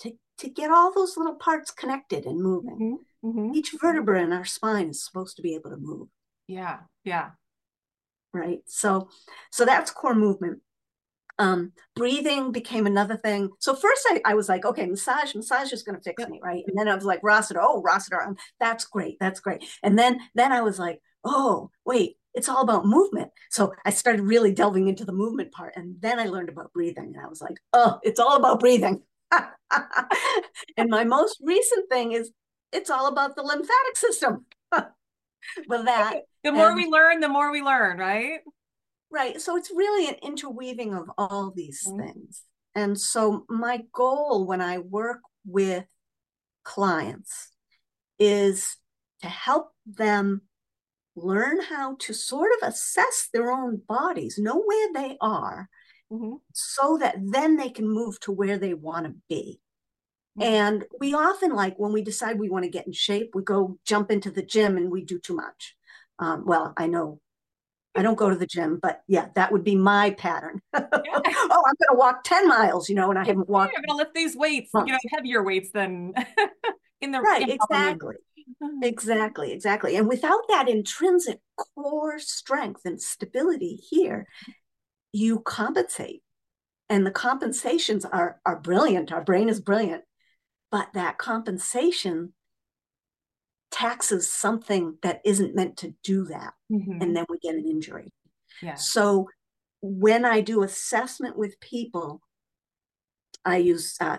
to 0.00 0.12
to 0.38 0.48
get 0.48 0.70
all 0.70 0.94
those 0.94 1.18
little 1.18 1.34
parts 1.34 1.70
connected 1.70 2.24
and 2.24 2.40
moving. 2.40 2.98
Mm-hmm, 3.22 3.28
mm-hmm. 3.28 3.54
Each 3.54 3.74
vertebra 3.78 4.22
in 4.22 4.32
our 4.32 4.46
spine 4.46 4.88
is 4.88 5.04
supposed 5.04 5.36
to 5.36 5.42
be 5.42 5.56
able 5.56 5.70
to 5.70 5.76
move. 5.76 6.08
Yeah, 6.46 6.78
yeah. 7.04 7.30
Right. 8.32 8.60
So 8.66 9.10
so 9.52 9.66
that's 9.66 9.90
core 9.90 10.14
movement. 10.14 10.60
Um, 11.38 11.72
breathing 11.94 12.50
became 12.50 12.86
another 12.86 13.16
thing. 13.16 13.50
So 13.60 13.74
first 13.74 14.02
I, 14.08 14.20
I 14.24 14.34
was 14.34 14.48
like, 14.48 14.64
okay, 14.64 14.86
massage, 14.86 15.34
massage 15.34 15.72
is 15.72 15.84
going 15.84 15.96
to 15.96 16.02
fix 16.02 16.26
me, 16.28 16.40
right? 16.42 16.64
And 16.66 16.76
then 16.76 16.88
I 16.88 16.94
was 16.94 17.04
like, 17.04 17.20
Rossiter, 17.22 17.60
oh, 17.62 17.80
Rossiter, 17.80 18.20
um, 18.20 18.36
that's 18.58 18.84
great, 18.84 19.18
that's 19.20 19.38
great. 19.38 19.64
And 19.82 19.96
then 19.98 20.18
then 20.34 20.52
I 20.52 20.62
was 20.62 20.78
like, 20.78 21.00
oh, 21.24 21.70
wait, 21.84 22.16
it's 22.34 22.48
all 22.48 22.62
about 22.62 22.86
movement. 22.86 23.30
So 23.50 23.72
I 23.84 23.90
started 23.90 24.22
really 24.22 24.52
delving 24.52 24.88
into 24.88 25.04
the 25.04 25.12
movement 25.12 25.52
part, 25.52 25.74
and 25.76 25.96
then 26.00 26.18
I 26.18 26.26
learned 26.26 26.48
about 26.48 26.72
breathing, 26.72 27.12
and 27.14 27.24
I 27.24 27.28
was 27.28 27.40
like, 27.40 27.58
oh, 27.72 27.98
it's 28.02 28.20
all 28.20 28.36
about 28.36 28.60
breathing. 28.60 29.02
and 30.76 30.88
my 30.88 31.04
most 31.04 31.38
recent 31.42 31.88
thing 31.90 32.12
is 32.12 32.30
it's 32.72 32.90
all 32.90 33.06
about 33.06 33.36
the 33.36 33.42
lymphatic 33.42 33.96
system. 33.96 34.46
well, 34.72 35.84
that, 35.84 36.22
the 36.44 36.52
more 36.52 36.68
and, 36.68 36.76
we 36.76 36.86
learn, 36.86 37.20
the 37.20 37.28
more 37.28 37.50
we 37.50 37.62
learn, 37.62 37.98
right? 37.98 38.40
Right. 39.10 39.40
So 39.40 39.56
it's 39.56 39.70
really 39.70 40.08
an 40.08 40.16
interweaving 40.22 40.94
of 40.94 41.10
all 41.16 41.52
these 41.54 41.86
mm-hmm. 41.86 42.00
things. 42.00 42.42
And 42.74 43.00
so 43.00 43.44
my 43.48 43.82
goal 43.92 44.46
when 44.46 44.60
I 44.60 44.78
work 44.78 45.20
with 45.46 45.84
clients 46.62 47.50
is 48.18 48.76
to 49.22 49.28
help 49.28 49.70
them 49.86 50.42
learn 51.16 51.60
how 51.60 51.96
to 51.98 52.12
sort 52.12 52.50
of 52.60 52.68
assess 52.68 53.28
their 53.32 53.50
own 53.50 53.80
bodies, 53.88 54.38
know 54.38 54.62
where 54.64 54.92
they 54.94 55.16
are, 55.20 55.68
mm-hmm. 56.12 56.34
so 56.52 56.98
that 56.98 57.16
then 57.20 57.56
they 57.56 57.70
can 57.70 57.88
move 57.88 58.20
to 58.20 58.30
where 58.32 58.58
they 58.58 58.74
want 58.74 59.06
to 59.06 59.14
be. 59.28 59.60
Mm-hmm. 60.38 60.48
And 60.48 60.84
we 61.00 61.14
often 61.14 61.52
like 61.52 61.78
when 61.78 61.92
we 61.92 62.02
decide 62.02 62.38
we 62.38 62.50
want 62.50 62.64
to 62.64 62.70
get 62.70 62.86
in 62.86 62.92
shape, 62.92 63.30
we 63.34 63.42
go 63.42 63.78
jump 63.84 64.10
into 64.10 64.30
the 64.30 64.42
gym 64.42 64.76
and 64.76 64.90
we 64.90 65.04
do 65.04 65.18
too 65.18 65.34
much 65.34 65.74
Um, 66.18 66.44
well, 66.46 66.74
I 66.76 66.86
know 66.86 67.20
I 67.98 68.02
don't 68.02 68.16
go 68.16 68.30
to 68.30 68.36
the 68.36 68.46
gym, 68.46 68.78
but 68.80 69.02
yeah, 69.08 69.28
that 69.34 69.50
would 69.50 69.64
be 69.64 69.76
my 69.76 70.10
pattern. 70.10 70.60
Yeah. 70.74 71.20
oh, 71.24 71.62
I'm 71.66 71.74
going 71.78 71.90
to 71.90 71.96
walk 71.96 72.24
10 72.24 72.48
miles, 72.48 72.88
you 72.88 72.94
know, 72.94 73.10
and 73.10 73.18
I 73.18 73.24
haven't 73.24 73.48
walked. 73.48 73.74
I'm 73.76 73.82
going 73.82 73.96
to 73.98 74.02
lift 74.02 74.14
these 74.14 74.36
weights, 74.36 74.72
months. 74.74 74.88
you 74.88 74.92
know, 74.92 74.98
heavier 75.10 75.42
weights 75.42 75.70
than 75.72 76.12
in 77.00 77.12
the 77.12 77.20
right. 77.20 77.48
Exactly. 77.48 78.16
Mm-hmm. 78.62 78.82
exactly. 78.82 79.52
Exactly. 79.52 79.96
And 79.96 80.08
without 80.08 80.42
that 80.48 80.68
intrinsic 80.68 81.40
core 81.56 82.18
strength 82.18 82.82
and 82.84 83.00
stability 83.00 83.76
here, 83.90 84.26
you 85.12 85.40
compensate. 85.40 86.22
And 86.88 87.06
the 87.06 87.10
compensations 87.10 88.04
are, 88.04 88.40
are 88.44 88.58
brilliant. 88.58 89.12
Our 89.12 89.22
brain 89.22 89.48
is 89.48 89.60
brilliant. 89.60 90.04
But 90.70 90.88
that 90.94 91.18
compensation 91.18 92.34
taxes 93.70 94.30
something 94.30 94.96
that 95.02 95.20
isn't 95.24 95.54
meant 95.54 95.76
to 95.76 95.94
do 96.02 96.24
that 96.24 96.54
mm-hmm. 96.72 97.00
and 97.00 97.16
then 97.16 97.26
we 97.28 97.38
get 97.38 97.54
an 97.54 97.66
injury 97.68 98.12
yeah. 98.62 98.74
so 98.74 99.28
when 99.82 100.24
i 100.24 100.40
do 100.40 100.62
assessment 100.62 101.36
with 101.36 101.60
people 101.60 102.20
i 103.44 103.56
use 103.56 103.96
uh, 104.00 104.18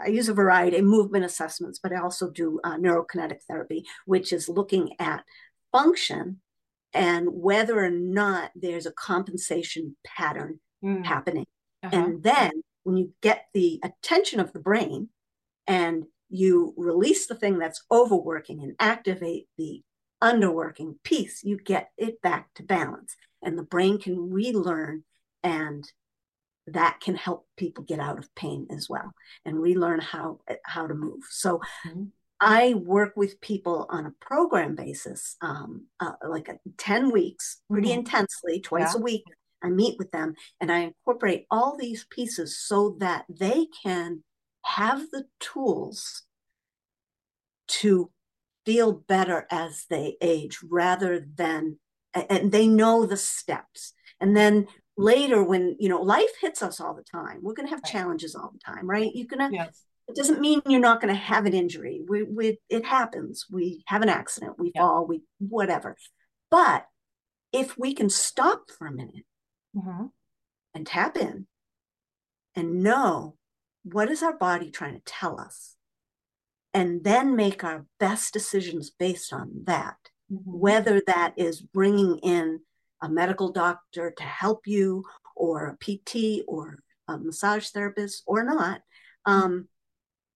i 0.00 0.08
use 0.08 0.28
a 0.28 0.34
variety 0.34 0.78
of 0.78 0.84
movement 0.84 1.24
assessments 1.24 1.78
but 1.80 1.92
i 1.92 2.00
also 2.00 2.30
do 2.30 2.58
uh, 2.64 2.76
neurokinetic 2.76 3.38
therapy 3.48 3.84
which 4.04 4.32
is 4.32 4.48
looking 4.48 4.90
at 4.98 5.24
function 5.70 6.40
and 6.92 7.28
whether 7.30 7.78
or 7.78 7.90
not 7.90 8.50
there's 8.54 8.86
a 8.86 8.92
compensation 8.92 9.96
pattern 10.04 10.58
mm. 10.84 11.04
happening 11.04 11.46
uh-huh. 11.84 11.96
and 11.96 12.22
then 12.22 12.50
when 12.82 12.96
you 12.96 13.12
get 13.22 13.46
the 13.54 13.80
attention 13.82 14.40
of 14.40 14.52
the 14.52 14.60
brain 14.60 15.08
and 15.66 16.04
you 16.28 16.74
release 16.76 17.26
the 17.26 17.34
thing 17.34 17.58
that's 17.58 17.84
overworking 17.90 18.62
and 18.62 18.74
activate 18.80 19.48
the 19.56 19.82
underworking 20.22 20.94
piece, 21.02 21.44
you 21.44 21.58
get 21.58 21.90
it 21.96 22.20
back 22.22 22.48
to 22.54 22.62
balance. 22.62 23.16
And 23.42 23.58
the 23.58 23.62
brain 23.62 23.98
can 23.98 24.30
relearn, 24.30 25.04
and 25.42 25.84
that 26.66 26.98
can 27.00 27.14
help 27.14 27.46
people 27.56 27.84
get 27.84 28.00
out 28.00 28.18
of 28.18 28.34
pain 28.34 28.66
as 28.70 28.88
well 28.88 29.12
and 29.44 29.60
relearn 29.62 30.00
how 30.00 30.40
how 30.64 30.86
to 30.86 30.94
move. 30.94 31.20
So 31.30 31.60
mm-hmm. 31.86 32.04
I 32.40 32.74
work 32.74 33.12
with 33.16 33.40
people 33.40 33.86
on 33.88 34.06
a 34.06 34.14
program 34.20 34.74
basis, 34.74 35.36
um, 35.40 35.86
uh, 36.00 36.12
like 36.28 36.48
a, 36.48 36.58
10 36.76 37.10
weeks, 37.10 37.62
pretty 37.70 37.88
mm-hmm. 37.88 38.00
intensely, 38.00 38.60
twice 38.60 38.94
yeah. 38.94 39.00
a 39.00 39.02
week. 39.02 39.24
I 39.62 39.70
meet 39.70 39.98
with 39.98 40.10
them 40.10 40.34
and 40.60 40.70
I 40.70 40.80
incorporate 40.80 41.46
all 41.50 41.76
these 41.76 42.04
pieces 42.10 42.58
so 42.58 42.96
that 43.00 43.24
they 43.28 43.66
can 43.82 44.22
have 44.66 45.00
the 45.12 45.24
tools 45.38 46.22
to 47.68 48.10
feel 48.64 48.92
better 48.92 49.46
as 49.50 49.86
they 49.88 50.16
age 50.20 50.58
rather 50.68 51.24
than 51.36 51.78
and 52.14 52.50
they 52.50 52.66
know 52.66 53.06
the 53.06 53.16
steps 53.16 53.92
and 54.20 54.36
then 54.36 54.66
later 54.96 55.42
when 55.42 55.76
you 55.78 55.88
know 55.88 56.02
life 56.02 56.30
hits 56.40 56.62
us 56.62 56.80
all 56.80 56.94
the 56.94 57.04
time 57.04 57.38
we're 57.42 57.54
going 57.54 57.66
to 57.66 57.70
have 57.70 57.82
right. 57.84 57.92
challenges 57.92 58.34
all 58.34 58.50
the 58.52 58.72
time 58.72 58.88
right 58.88 59.12
you're 59.14 59.26
going 59.26 59.50
to 59.50 59.56
yes. 59.56 59.82
it 60.08 60.16
doesn't 60.16 60.40
mean 60.40 60.60
you're 60.66 60.80
not 60.80 61.00
going 61.00 61.14
to 61.14 61.20
have 61.20 61.46
an 61.46 61.54
injury 61.54 62.02
we, 62.08 62.24
we 62.24 62.58
it 62.68 62.84
happens 62.84 63.46
we 63.50 63.84
have 63.86 64.02
an 64.02 64.08
accident 64.08 64.58
we 64.58 64.72
yeah. 64.74 64.80
fall 64.80 65.06
we 65.06 65.22
whatever 65.38 65.96
but 66.50 66.86
if 67.52 67.78
we 67.78 67.94
can 67.94 68.10
stop 68.10 68.64
for 68.76 68.86
a 68.86 68.92
minute 68.92 69.24
mm-hmm. 69.76 70.06
and 70.74 70.86
tap 70.86 71.16
in 71.16 71.46
and 72.56 72.82
know 72.82 73.36
what 73.92 74.10
is 74.10 74.22
our 74.22 74.36
body 74.36 74.70
trying 74.70 74.94
to 74.94 75.02
tell 75.04 75.40
us? 75.40 75.76
And 76.74 77.04
then 77.04 77.36
make 77.36 77.62
our 77.62 77.86
best 77.98 78.32
decisions 78.32 78.90
based 78.90 79.32
on 79.32 79.62
that, 79.64 79.96
mm-hmm. 80.30 80.42
whether 80.44 81.00
that 81.06 81.34
is 81.36 81.60
bringing 81.60 82.18
in 82.18 82.60
a 83.00 83.08
medical 83.08 83.52
doctor 83.52 84.10
to 84.10 84.22
help 84.22 84.66
you, 84.66 85.04
or 85.36 85.66
a 85.68 85.76
PT, 85.76 86.42
or 86.48 86.80
a 87.08 87.18
massage 87.18 87.68
therapist, 87.68 88.22
or 88.26 88.42
not. 88.42 88.80
Um, 89.24 89.68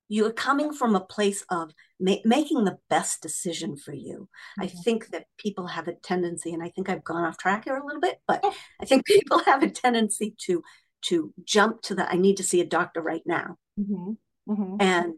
you're 0.08 0.32
coming 0.32 0.72
from 0.72 0.94
a 0.94 1.00
place 1.00 1.44
of 1.50 1.72
ma- 1.98 2.16
making 2.24 2.64
the 2.64 2.78
best 2.88 3.22
decision 3.22 3.76
for 3.76 3.92
you. 3.92 4.28
Mm-hmm. 4.58 4.62
I 4.62 4.66
think 4.66 5.08
that 5.08 5.26
people 5.38 5.66
have 5.66 5.88
a 5.88 5.94
tendency, 5.94 6.52
and 6.52 6.62
I 6.62 6.68
think 6.68 6.88
I've 6.88 7.04
gone 7.04 7.24
off 7.24 7.38
track 7.38 7.64
here 7.64 7.76
a 7.76 7.84
little 7.84 8.00
bit, 8.00 8.20
but 8.28 8.40
oh. 8.42 8.54
I 8.80 8.84
think 8.84 9.06
people 9.06 9.40
have 9.40 9.62
a 9.62 9.70
tendency 9.70 10.34
to 10.46 10.62
to 11.02 11.32
jump 11.44 11.82
to 11.82 11.94
the 11.94 12.08
I 12.08 12.16
need 12.16 12.36
to 12.38 12.42
see 12.42 12.60
a 12.60 12.66
doctor 12.66 13.00
right 13.00 13.22
now. 13.26 13.56
Mm-hmm. 13.78 14.12
Mm-hmm. 14.52 14.76
And 14.80 15.14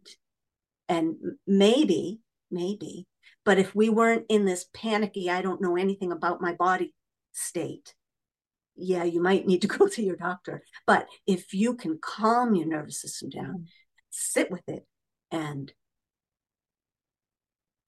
and 0.89 1.17
maybe, 1.47 2.21
maybe, 2.51 3.07
but 3.45 3.59
if 3.59 3.75
we 3.75 3.89
weren't 3.89 4.27
in 4.29 4.45
this 4.45 4.67
panicky, 4.75 5.31
I 5.31 5.43
don't 5.43 5.63
know 5.63 5.77
anything 5.77 6.13
about 6.13 6.41
my 6.41 6.53
body 6.55 6.95
state, 7.33 7.95
yeah, 8.77 9.05
you 9.05 9.23
might 9.23 9.47
need 9.47 9.63
to 9.63 9.69
go 9.79 9.89
to 9.89 10.03
your 10.03 10.17
doctor. 10.17 10.63
But 10.87 11.07
if 11.27 11.55
you 11.55 11.75
can 11.75 11.99
calm 12.01 12.55
your 12.55 12.67
nervous 12.67 13.01
system 13.01 13.31
down, 13.31 13.45
mm-hmm. 13.45 13.65
sit 14.11 14.51
with 14.51 14.69
it 14.69 14.87
and 15.31 15.73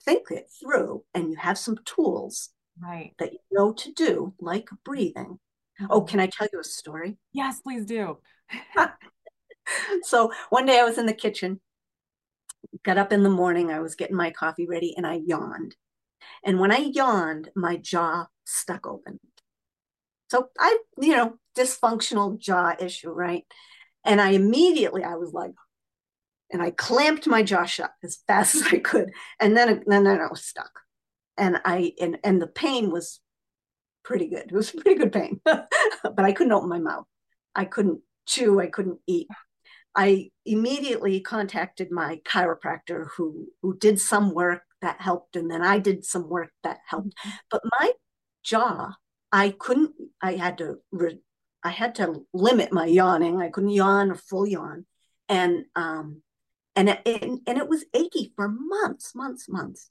think 0.05 0.31
it 0.31 0.49
through, 0.61 1.05
and 1.15 1.31
you 1.31 1.37
have 1.37 1.59
some 1.59 1.79
tools 1.85 2.51
right 2.83 3.13
that 3.19 3.33
you 3.33 3.39
know 3.53 3.73
to 3.73 3.93
do, 3.93 4.35
like 4.41 4.69
breathing, 4.85 5.39
Oh, 5.91 6.03
can 6.03 6.21
I 6.21 6.27
tell 6.27 6.49
you 6.53 6.61
a 6.61 6.65
story? 6.65 7.17
Yes, 7.33 7.61
please 7.61 7.85
do. 7.85 8.19
so 10.03 10.33
one 10.51 10.67
day 10.67 10.79
I 10.79 10.85
was 10.85 10.99
in 10.99 11.07
the 11.07 11.15
kitchen, 11.15 11.61
got 12.83 12.99
up 12.99 13.13
in 13.13 13.23
the 13.23 13.31
morning, 13.31 13.71
I 13.71 13.81
was 13.81 13.95
getting 13.95 14.17
my 14.17 14.31
coffee 14.31 14.67
ready, 14.67 14.95
and 14.97 15.07
I 15.07 15.21
yawned. 15.25 15.77
And 16.45 16.61
when 16.61 16.73
I 16.73 16.79
yawned, 16.79 17.51
my 17.55 17.77
jaw 17.77 18.27
stuck 18.45 18.87
open. 18.87 19.21
So 20.31 20.49
I, 20.59 20.79
you 21.01 21.15
know, 21.15 21.39
dysfunctional 21.57 22.39
jaw 22.39 22.75
issue, 22.79 23.11
right? 23.11 23.45
And 24.05 24.21
I 24.21 24.31
immediately, 24.31 25.05
I 25.05 25.15
was 25.15 25.33
like, 25.33 25.53
and 26.53 26.63
I 26.63 26.71
clamped 26.71 27.27
my 27.27 27.43
jaw 27.43 27.65
shut 27.65 27.93
as 28.03 28.19
fast 28.27 28.55
as 28.57 28.63
I 28.73 28.79
could, 28.79 29.13
and 29.41 29.57
then, 29.57 29.83
then 29.87 30.07
I 30.07 30.27
was 30.29 30.45
stuck, 30.45 30.81
and 31.37 31.61
I, 31.65 31.93
and 32.01 32.19
and 32.23 32.41
the 32.41 32.47
pain 32.47 32.91
was 32.91 33.21
pretty 34.05 34.29
good. 34.29 34.47
It 34.47 34.53
was 34.53 34.71
pretty 34.71 34.99
good 34.99 35.13
pain, 35.13 35.41
but 35.45 35.69
I 36.19 36.33
couldn't 36.33 36.53
open 36.53 36.69
my 36.69 36.79
mouth. 36.79 37.07
I 37.55 37.65
couldn't 37.65 38.01
chew. 38.27 38.61
I 38.61 38.67
couldn't 38.67 39.01
eat. 39.07 39.29
I 39.97 40.31
immediately 40.45 41.21
contacted 41.21 41.91
my 41.91 42.21
chiropractor 42.25 43.07
who 43.17 43.49
who 43.63 43.77
did 43.77 44.01
some 44.01 44.33
work 44.35 44.63
that 44.83 45.01
helped 45.01 45.37
and 45.37 45.51
then 45.51 45.63
I 45.63 45.79
did 45.79 46.05
some 46.05 46.29
work 46.29 46.51
that 46.63 46.79
helped. 46.87 47.15
Mm-hmm. 47.17 47.31
But 47.51 47.63
my 47.81 47.93
jaw, 48.43 48.95
I 49.33 49.51
couldn't 49.51 49.93
I 50.21 50.33
had 50.33 50.59
to 50.59 50.77
re, 50.91 51.19
I 51.63 51.71
had 51.71 51.95
to 51.97 52.27
limit 52.35 52.73
my 52.73 52.87
yawning. 52.87 53.41
I 53.41 53.51
couldn't 53.51 53.71
yawn 53.71 54.11
a 54.11 54.17
full 54.17 54.47
yawn. 54.47 54.87
And 55.29 55.65
um 55.77 56.23
and 56.77 56.89
it, 56.89 57.23
and 57.23 57.41
it 57.47 57.69
was 57.69 57.85
achy 57.95 58.33
for 58.35 58.49
months, 58.49 59.15
months, 59.15 59.49
months. 59.49 59.91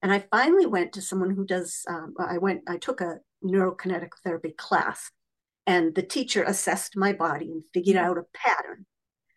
And 0.00 0.12
I 0.12 0.24
finally 0.30 0.66
went 0.66 0.92
to 0.92 1.02
someone 1.02 1.30
who 1.30 1.44
does 1.44 1.84
um, 1.88 2.14
I 2.18 2.38
went 2.38 2.62
I 2.68 2.76
took 2.76 3.00
a 3.00 3.18
neurokinetic 3.44 4.10
therapy 4.24 4.54
class. 4.56 5.10
And 5.66 5.94
the 5.94 6.02
teacher 6.02 6.42
assessed 6.42 6.96
my 6.96 7.12
body 7.12 7.50
and 7.50 7.62
figured 7.72 7.96
out 7.96 8.18
a 8.18 8.24
pattern. 8.34 8.86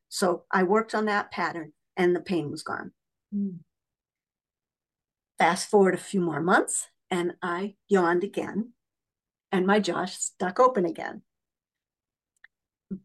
So 0.09 0.43
I 0.51 0.63
worked 0.63 0.95
on 0.95 1.05
that 1.05 1.31
pattern 1.31 1.73
and 1.97 2.15
the 2.15 2.21
pain 2.21 2.49
was 2.49 2.63
gone. 2.63 2.91
Mm. 3.33 3.59
Fast 5.37 5.69
forward 5.69 5.93
a 5.93 5.97
few 5.97 6.21
more 6.21 6.41
months 6.41 6.87
and 7.09 7.33
I 7.41 7.75
yawned 7.87 8.23
again 8.23 8.73
and 9.51 9.67
my 9.67 9.79
jaw 9.79 10.05
stuck 10.05 10.59
open 10.59 10.85
again. 10.85 11.21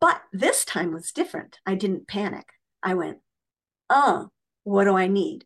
But 0.01 0.23
this 0.33 0.65
time 0.65 0.93
was 0.93 1.13
different. 1.13 1.59
I 1.67 1.75
didn't 1.75 2.09
panic. 2.09 2.47
I 2.83 2.95
went, 2.95 3.19
oh, 3.91 4.31
what 4.65 4.85
do 4.85 4.97
I 4.97 5.09
need? 5.09 5.45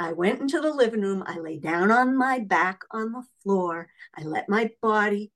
I 0.00 0.12
went 0.12 0.40
into 0.40 0.62
the 0.62 0.72
living 0.72 1.02
room. 1.02 1.22
I 1.26 1.38
lay 1.38 1.58
down 1.58 1.90
on 1.90 2.16
my 2.16 2.38
back 2.38 2.80
on 2.90 3.12
the 3.12 3.22
floor. 3.42 3.90
I 4.16 4.22
let 4.22 4.48
my 4.48 4.70
body 4.80 5.30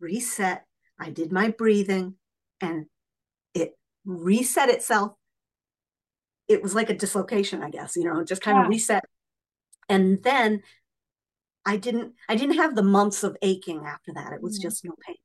reset. 0.00 0.64
I 0.98 1.10
did 1.10 1.30
my 1.30 1.50
breathing 1.50 2.14
and 2.62 2.86
it 3.52 3.76
reset 4.06 4.70
itself. 4.70 5.12
It 6.48 6.62
was 6.62 6.74
like 6.74 6.88
a 6.88 6.96
dislocation, 6.96 7.62
I 7.62 7.68
guess, 7.68 7.96
you 7.96 8.04
know, 8.04 8.24
just 8.24 8.40
kind 8.40 8.56
yeah. 8.56 8.62
of 8.62 8.68
reset. 8.70 9.04
And 9.90 10.22
then 10.22 10.62
I 11.66 11.76
didn't 11.76 12.14
I 12.30 12.36
didn't 12.36 12.56
have 12.56 12.74
the 12.74 12.82
months 12.82 13.22
of 13.22 13.36
aching 13.42 13.84
after 13.84 14.14
that. 14.14 14.32
It 14.32 14.42
was 14.42 14.54
mm-hmm. 14.54 14.68
just 14.68 14.86
no 14.86 14.94
pain. 15.06 15.16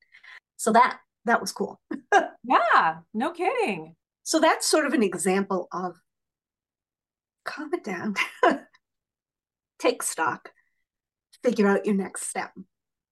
So 0.57 0.73
that 0.73 0.99
that 1.23 1.39
was 1.39 1.53
cool. 1.53 1.79
yeah, 2.43 2.97
no 3.13 3.31
kidding. 3.31 3.95
So 4.23 4.41
that's 4.41 4.67
sort 4.67 4.85
of 4.85 4.93
an 4.93 5.03
example 5.03 5.69
of 5.71 5.95
calm 7.45 7.73
it 7.73 7.85
down. 7.85 8.15
take 9.83 10.01
stock, 10.01 10.51
figure 11.43 11.67
out 11.67 11.85
your 11.85 11.95
next 11.95 12.27
step. 12.27 12.51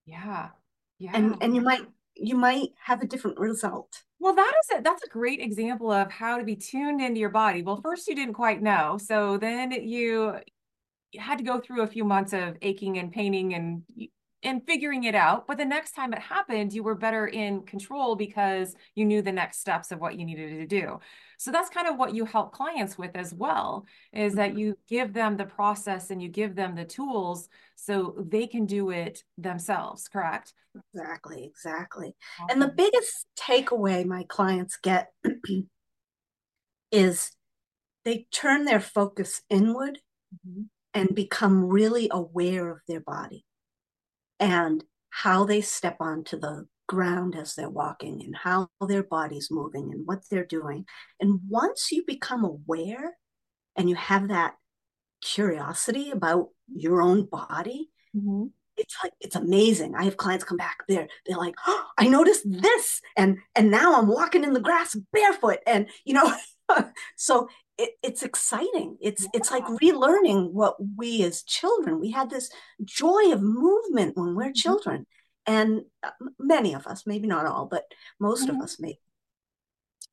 Yeah. 0.06 0.50
Yeah. 0.98 1.12
And 1.14 1.38
and 1.42 1.56
you 1.56 1.62
might 1.62 1.82
you 2.16 2.36
might 2.36 2.70
have 2.84 3.02
a 3.02 3.08
different 3.08 3.40
result. 3.40 4.04
Well, 4.20 4.36
that 4.36 4.54
is 4.64 4.78
it. 4.78 4.84
That's 4.84 5.04
a 5.04 5.10
great 5.10 5.40
example 5.40 5.92
of 5.92 6.12
how 6.12 6.38
to 6.38 6.44
be 6.44 6.56
tuned 6.56 7.02
into 7.02 7.20
your 7.20 7.30
body. 7.30 7.64
Well, 7.64 7.82
first 7.82 8.08
you 8.08 8.16
didn't 8.16 8.36
quite 8.36 8.62
know. 8.62 9.00
So 9.04 9.38
then 9.38 9.72
you 9.72 10.36
had 11.18 11.40
to 11.40 11.44
go 11.44 11.60
through 11.60 11.82
a 11.82 11.88
few 11.88 12.04
months 12.04 12.34
of 12.34 12.58
aching 12.62 13.00
and 13.00 13.12
paining 13.12 13.56
and 13.56 13.84
and 14.44 14.66
figuring 14.66 15.04
it 15.04 15.16
out. 15.16 15.48
But 15.48 15.58
the 15.58 15.66
next 15.66 15.92
time 15.92 16.14
it 16.14 16.20
happened, 16.20 16.74
you 16.74 16.84
were 16.84 16.96
better 16.96 17.28
in 17.28 17.62
control 17.62 18.16
because 18.16 18.76
you 18.96 19.06
knew 19.06 19.22
the 19.22 19.32
next 19.32 19.60
steps 19.60 19.92
of 19.92 20.00
what 20.00 20.18
you 20.18 20.26
needed 20.26 20.58
to 20.58 20.66
do. 20.66 21.00
So 21.38 21.52
that's 21.52 21.70
kind 21.70 21.88
of 21.88 21.98
what 21.98 22.14
you 22.14 22.26
help 22.26 22.52
clients 22.52 22.98
with 22.98 23.16
as 23.16 23.34
well, 23.34 23.86
is 24.14 24.36
that 24.36 24.52
mm-hmm. 24.52 24.60
you 24.60 24.78
give 24.88 25.14
them 25.14 25.38
the 25.38 25.46
process 25.46 26.12
and 26.12 26.22
you 26.22 26.30
give 26.30 26.56
them 26.56 26.76
the 26.76 26.86
tools 26.86 27.50
so 27.76 28.16
they 28.18 28.48
can 28.48 28.66
do 28.66 28.92
it 28.92 29.24
themselves, 29.38 30.08
correct? 30.08 30.54
Exactly, 30.94 31.44
exactly. 31.44 32.16
Awesome. 32.40 32.50
And 32.52 32.62
the 32.62 32.74
biggest 32.76 33.26
takeaway 33.40 34.06
my 34.06 34.24
clients 34.28 34.78
get 34.78 35.12
is 36.92 37.32
they 38.06 38.28
turn 38.32 38.66
their 38.66 38.80
focus 38.80 39.42
inward 39.50 40.00
mm-hmm. 40.48 40.64
and 40.94 41.16
become 41.16 41.66
really 41.66 42.08
aware 42.12 42.70
of 42.70 42.80
their 42.88 43.02
body 43.02 43.46
and 44.42 44.84
how 45.12 45.46
they 45.46 45.62
step 45.62 45.98
onto 46.02 46.38
the 46.38 46.66
ground 46.88 47.36
as 47.38 47.56
they're 47.56 47.70
walking 47.70 48.22
and 48.22 48.36
how 48.36 48.68
their 48.86 49.04
body's 49.04 49.50
moving 49.50 49.92
and 49.94 50.06
what 50.06 50.24
they're 50.30 50.44
doing. 50.44 50.86
And 51.22 51.40
once 51.48 51.90
you 51.92 52.04
become 52.06 52.44
aware 52.44 53.14
and 53.78 53.90
you 53.90 53.96
have 53.96 54.28
that 54.28 54.56
curiosity 55.22 56.12
about 56.12 56.50
your 56.68 57.02
own 57.02 57.26
body, 57.26 57.90
mm-hmm. 58.16 58.48
it's 58.76 58.96
like 59.04 59.14
it's 59.22 59.36
amazing. 59.36 59.96
I 59.96 60.04
have 60.04 60.18
clients 60.18 60.44
come 60.44 60.58
back 60.58 60.80
there, 60.90 61.08
they're 61.26 61.38
like, 61.38 61.56
oh, 61.68 61.86
I 61.98 62.08
noticed 62.08 62.44
this, 62.46 63.00
and 63.16 63.38
and 63.56 63.70
now 63.72 63.98
I'm 63.98 64.08
walking 64.08 64.44
in 64.44 64.54
the 64.54 64.60
grass 64.60 64.98
barefoot. 65.14 65.60
And 65.68 65.88
you 66.04 66.14
know, 66.14 66.34
so 67.16 67.48
it, 67.78 67.92
it's 68.04 68.24
exciting. 68.24 68.98
It's 69.02 69.24
yeah. 69.24 69.30
it's 69.34 69.52
like 69.52 69.66
relearning 69.66 70.52
what 70.52 70.76
we 70.98 71.24
as 71.24 71.44
children. 71.44 72.00
We 72.00 72.12
had 72.12 72.30
this 72.30 72.50
joy 72.84 73.32
of 73.32 73.42
movement 73.42 74.18
when 74.18 74.36
we're 74.36 74.46
mm-hmm. 74.46 74.54
children, 74.54 75.06
and 75.46 75.82
uh, 76.04 76.12
many 76.40 76.74
of 76.74 76.88
us, 76.88 77.06
maybe 77.06 77.28
not 77.28 77.46
all, 77.46 77.66
but 77.66 77.86
most 78.20 78.48
mm-hmm. 78.48 78.58
of 78.58 78.64
us, 78.64 78.80
maybe. 78.80 79.00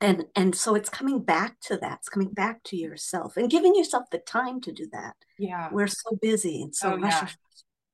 And 0.01 0.27
and 0.37 0.55
so 0.55 0.75
it's 0.75 0.88
coming 0.88 1.21
back 1.21 1.59
to 1.62 1.77
that. 1.79 1.99
It's 2.01 2.09
coming 2.09 2.33
back 2.33 2.62
to 2.64 2.77
yourself 2.77 3.37
and 3.37 3.51
giving 3.51 3.75
yourself 3.75 4.05
the 4.11 4.18
time 4.18 4.61
to 4.62 4.73
do 4.73 4.87
that. 4.92 5.16
Yeah, 5.38 5.68
we're 5.73 5.88
so 5.88 6.16
busy 6.23 6.62
and 6.62 6.75
so 6.75 6.92
oh, 6.92 6.97
yeah. 6.97 7.29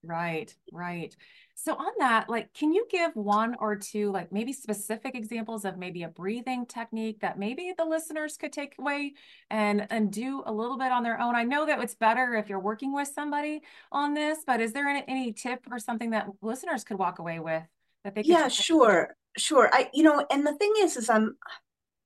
Right, 0.07 0.55
right. 0.71 1.17
So 1.57 1.75
on 1.75 1.93
that, 1.99 2.29
like, 2.29 2.53
can 2.53 2.73
you 2.73 2.87
give 2.91 3.15
one 3.15 3.55
or 3.61 3.77
two, 3.77 4.11
like 4.11 4.33
maybe 4.33 4.53
specific 4.53 5.15
examples 5.15 5.65
of 5.65 5.79
maybe 5.79 6.03
a 6.03 6.09
breathing 6.09 6.67
technique 6.67 7.21
that 7.21 7.39
maybe 7.39 7.73
the 7.77 7.85
listeners 7.85 8.37
could 8.37 8.53
take 8.53 8.75
away 8.79 9.15
and 9.51 9.87
and 9.91 10.13
do 10.13 10.43
a 10.47 10.53
little 10.53 10.77
bit 10.77 10.91
on 10.91 11.05
their 11.05 11.21
own? 11.21 11.37
I 11.37 11.45
know 11.45 11.65
that 11.67 11.81
it's 11.81 11.95
better 11.95 12.35
if 12.35 12.49
you're 12.49 12.61
working 12.61 12.93
with 12.93 13.09
somebody 13.09 13.63
on 13.93 14.15
this, 14.15 14.39
but 14.47 14.61
is 14.61 14.73
there 14.73 14.89
any, 14.89 15.05
any 15.07 15.33
tip 15.33 15.67
or 15.71 15.79
something 15.79 16.11
that 16.11 16.27
listeners 16.43 16.83
could 16.83 16.99
walk 16.99 17.21
away 17.21 17.39
with 17.39 17.63
that 18.03 18.15
they? 18.15 18.23
yeah, 18.23 18.49
sure, 18.49 19.17
sure. 19.37 19.71
I, 19.73 19.91
you 19.95 20.03
know, 20.03 20.27
and 20.31 20.47
the 20.47 20.55
thing 20.55 20.73
is, 20.79 20.97
is 20.97 21.09
I'm, 21.09 21.37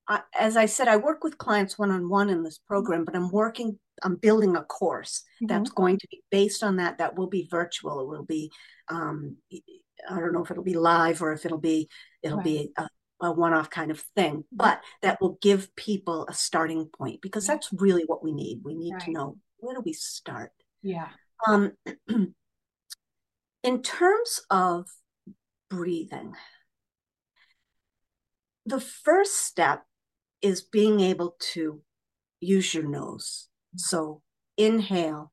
I, 0.08 0.22
as 0.38 0.56
I 0.56 0.66
said, 0.66 0.88
I 0.88 0.96
work 0.96 1.22
with 1.22 1.38
clients 1.38 1.78
one 1.78 1.90
on 1.90 2.08
one 2.08 2.30
in 2.30 2.42
this 2.42 2.58
program, 2.58 3.04
but 3.04 3.14
I'm 3.14 3.30
working 3.30 3.78
I'm 4.02 4.16
building 4.16 4.56
a 4.56 4.62
course 4.62 5.22
mm-hmm. 5.36 5.46
that's 5.46 5.70
going 5.70 5.98
to 5.98 6.08
be 6.10 6.22
based 6.30 6.62
on 6.62 6.76
that. 6.76 6.98
That 6.98 7.16
will 7.16 7.26
be 7.26 7.48
virtual. 7.50 8.00
It 8.00 8.08
will 8.08 8.24
be, 8.24 8.50
um, 8.88 9.36
I 10.08 10.20
don't 10.20 10.32
know 10.32 10.44
if 10.44 10.50
it'll 10.50 10.62
be 10.62 10.76
live 10.76 11.22
or 11.22 11.32
if 11.32 11.44
it'll 11.44 11.58
be, 11.58 11.88
it'll 12.22 12.38
right. 12.38 12.44
be 12.44 12.72
a, 12.76 12.88
a 13.20 13.32
one-off 13.32 13.70
kind 13.70 13.90
of 13.90 14.00
thing, 14.14 14.36
mm-hmm. 14.36 14.56
but 14.56 14.80
that 15.02 15.20
will 15.20 15.38
give 15.42 15.74
people 15.76 16.26
a 16.28 16.32
starting 16.32 16.86
point 16.86 17.20
because 17.20 17.46
that's 17.46 17.68
really 17.72 18.04
what 18.06 18.22
we 18.22 18.32
need. 18.32 18.60
We 18.64 18.74
need 18.74 18.94
right. 18.94 19.02
to 19.02 19.10
know 19.10 19.36
where 19.58 19.74
do 19.74 19.82
we 19.84 19.92
start. 19.92 20.52
Yeah. 20.82 21.08
Um, 21.46 21.72
in 23.62 23.82
terms 23.82 24.40
of 24.50 24.86
breathing, 25.68 26.34
the 28.66 28.80
first 28.80 29.36
step 29.36 29.84
is 30.42 30.62
being 30.62 31.00
able 31.00 31.36
to 31.52 31.80
use 32.40 32.74
your 32.74 32.84
nose. 32.84 33.48
So 33.76 34.22
inhale. 34.56 35.32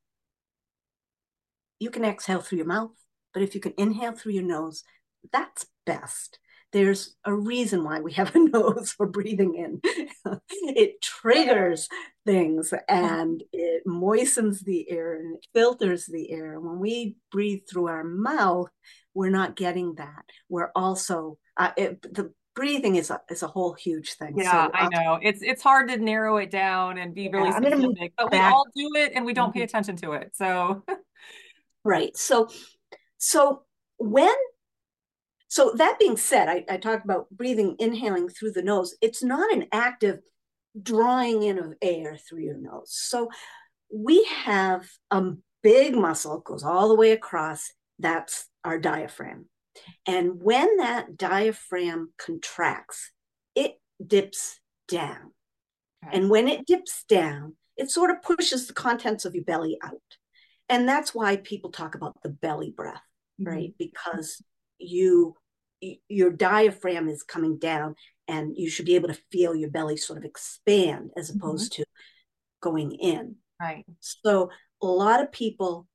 You 1.79 1.89
can 1.89 2.05
exhale 2.05 2.41
through 2.41 2.59
your 2.59 2.67
mouth, 2.67 2.91
but 3.33 3.43
if 3.43 3.53
you 3.53 3.61
can 3.61 3.73
inhale 3.77 4.13
through 4.13 4.33
your 4.33 4.43
nose, 4.43 4.83
that's 5.31 5.65
best. 5.85 6.39
There's 6.71 7.15
a 7.23 7.33
reason 7.33 7.83
why 7.83 8.01
we 8.01 8.13
have 8.13 8.35
a 8.35 8.39
nose 8.49 8.91
for 8.91 9.07
breathing 9.07 9.55
in. 9.55 9.81
it 10.49 11.01
triggers 11.01 11.87
things 12.25 12.73
and 12.89 13.43
it 13.53 13.83
moistens 13.85 14.61
the 14.61 14.89
air 14.89 15.15
and 15.15 15.35
it 15.35 15.47
filters 15.53 16.05
the 16.05 16.31
air. 16.31 16.59
When 16.59 16.79
we 16.79 17.17
breathe 17.31 17.61
through 17.69 17.87
our 17.87 18.03
mouth, 18.03 18.69
we're 19.13 19.29
not 19.29 19.55
getting 19.55 19.95
that. 19.95 20.25
We're 20.49 20.71
also, 20.75 21.37
uh, 21.55 21.71
it, 21.77 22.01
the 22.01 22.33
breathing 22.55 22.95
is 22.95 23.09
a 23.09 23.21
is 23.29 23.43
a 23.43 23.47
whole 23.47 23.73
huge 23.73 24.13
thing. 24.13 24.37
Yeah, 24.37 24.67
so, 24.67 24.71
I 24.73 24.89
know. 24.89 25.19
It's 25.21 25.41
it's 25.41 25.61
hard 25.61 25.89
to 25.89 25.97
narrow 25.97 26.37
it 26.37 26.49
down 26.49 26.97
and 26.97 27.13
be 27.13 27.29
really 27.29 27.49
yeah, 27.49 27.57
specific, 27.57 28.13
but 28.17 28.31
we 28.31 28.39
all 28.39 28.65
do 28.75 28.89
it 28.95 29.11
and 29.13 29.25
we 29.25 29.33
don't 29.33 29.49
mm-hmm. 29.49 29.59
pay 29.59 29.63
attention 29.63 29.95
to 29.97 30.13
it. 30.13 30.35
So 30.35 30.83
right. 31.83 32.15
So 32.17 32.49
so 33.17 33.63
when 33.97 34.35
so 35.47 35.73
that 35.77 35.99
being 35.99 36.17
said, 36.17 36.49
I, 36.49 36.65
I 36.69 36.77
talked 36.77 37.05
about 37.05 37.29
breathing, 37.29 37.75
inhaling 37.79 38.29
through 38.29 38.51
the 38.53 38.63
nose. 38.63 38.95
It's 39.01 39.23
not 39.23 39.53
an 39.53 39.67
active 39.71 40.19
drawing 40.81 41.43
in 41.43 41.59
of 41.59 41.73
air 41.81 42.17
through 42.17 42.41
your 42.41 42.57
nose. 42.57 42.89
So 42.89 43.29
we 43.93 44.25
have 44.43 44.85
a 45.11 45.31
big 45.61 45.95
muscle 45.95 46.39
goes 46.39 46.63
all 46.63 46.89
the 46.89 46.95
way 46.95 47.11
across. 47.11 47.71
That's 47.99 48.47
our 48.63 48.77
diaphragm. 48.77 49.45
And 50.07 50.41
when 50.41 50.77
that 50.77 51.17
diaphragm 51.17 52.11
contracts, 52.17 53.11
it 53.55 53.75
dips 54.05 54.59
down. 54.87 55.31
Okay. 56.05 56.17
And 56.17 56.29
when 56.29 56.47
it 56.47 56.65
dips 56.65 57.03
down, 57.07 57.55
it 57.77 57.89
sort 57.89 58.11
of 58.11 58.21
pushes 58.21 58.67
the 58.67 58.73
contents 58.73 59.25
of 59.25 59.35
your 59.35 59.43
belly 59.43 59.77
out. 59.83 59.93
And 60.69 60.87
that's 60.87 61.13
why 61.13 61.37
people 61.37 61.71
talk 61.71 61.95
about 61.95 62.17
the 62.23 62.29
belly 62.29 62.73
breath, 62.75 63.01
mm-hmm. 63.39 63.51
right? 63.51 63.73
Because 63.77 64.41
you 64.77 65.35
your 66.07 66.31
diaphragm 66.31 67.09
is 67.09 67.21
coming 67.21 67.59
down 67.59 67.95
and 68.27 68.55
you 68.57 68.69
should 68.69 68.85
be 68.85 68.95
able 68.95 69.09
to 69.09 69.21
feel 69.31 69.55
your 69.55 69.69
belly 69.69 69.97
sort 69.97 70.17
of 70.17 70.25
expand 70.25 71.11
as 71.17 71.29
mm-hmm. 71.29 71.39
opposed 71.39 71.73
mm-hmm. 71.73 71.83
to 71.83 71.87
going 72.61 72.93
in. 72.93 73.35
Right. 73.59 73.85
So 73.99 74.49
a 74.81 74.87
lot 74.87 75.21
of 75.21 75.31
people 75.31 75.87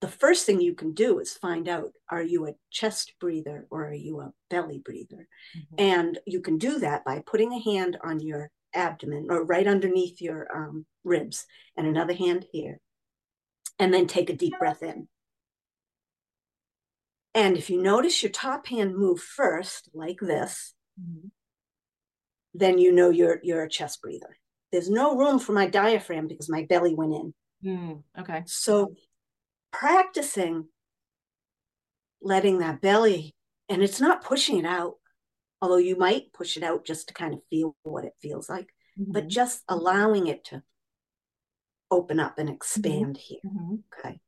the 0.00 0.08
first 0.08 0.46
thing 0.46 0.60
you 0.60 0.74
can 0.74 0.92
do 0.92 1.18
is 1.18 1.34
find 1.34 1.68
out 1.68 1.92
are 2.08 2.22
you 2.22 2.46
a 2.46 2.54
chest 2.70 3.14
breather 3.20 3.66
or 3.70 3.86
are 3.86 3.94
you 3.94 4.20
a 4.20 4.32
belly 4.48 4.78
breather? 4.78 5.28
Mm-hmm. 5.56 5.74
And 5.78 6.18
you 6.26 6.40
can 6.40 6.56
do 6.56 6.78
that 6.78 7.04
by 7.04 7.22
putting 7.24 7.52
a 7.52 7.62
hand 7.62 7.98
on 8.02 8.20
your 8.20 8.50
abdomen 8.74 9.26
or 9.28 9.44
right 9.44 9.66
underneath 9.66 10.22
your 10.22 10.48
um, 10.54 10.86
ribs 11.04 11.44
and 11.76 11.86
another 11.86 12.14
hand 12.14 12.46
here. 12.50 12.80
And 13.78 13.92
then 13.92 14.06
take 14.06 14.28
a 14.28 14.36
deep 14.36 14.58
breath 14.58 14.82
in. 14.82 15.08
And 17.34 17.56
if 17.56 17.70
you 17.70 17.80
notice 17.80 18.22
your 18.22 18.32
top 18.32 18.66
hand 18.66 18.96
move 18.96 19.20
first, 19.20 19.88
like 19.94 20.18
this, 20.20 20.74
mm-hmm. 21.00 21.28
then 22.52 22.78
you 22.78 22.92
know 22.92 23.10
you're 23.10 23.40
you're 23.42 23.62
a 23.62 23.70
chest 23.70 24.02
breather. 24.02 24.36
There's 24.72 24.90
no 24.90 25.16
room 25.16 25.38
for 25.38 25.52
my 25.52 25.66
diaphragm 25.66 26.28
because 26.28 26.48
my 26.48 26.66
belly 26.68 26.94
went 26.94 27.14
in. 27.14 27.34
Mm, 27.64 28.02
okay. 28.18 28.42
So 28.46 28.94
practicing 29.72 30.66
letting 32.22 32.58
that 32.58 32.80
belly, 32.80 33.34
and 33.68 33.82
it's 33.82 34.00
not 34.00 34.24
pushing 34.24 34.58
it 34.58 34.66
out, 34.66 34.94
although 35.60 35.76
you 35.76 35.96
might 35.96 36.32
push 36.32 36.56
it 36.56 36.62
out 36.62 36.84
just 36.84 37.08
to 37.08 37.14
kind 37.14 37.34
of 37.34 37.40
feel 37.50 37.76
what 37.82 38.04
it 38.04 38.12
feels 38.20 38.48
like, 38.48 38.68
mm-hmm. 38.98 39.12
but 39.12 39.28
just 39.28 39.62
allowing 39.68 40.26
it 40.26 40.44
to 40.44 40.62
open 41.90 42.20
up 42.20 42.38
and 42.38 42.48
expand 42.48 43.16
mm-hmm. 43.16 43.34
here. 43.34 43.40
Mm-hmm. 43.46 43.74
Okay. 44.06 44.20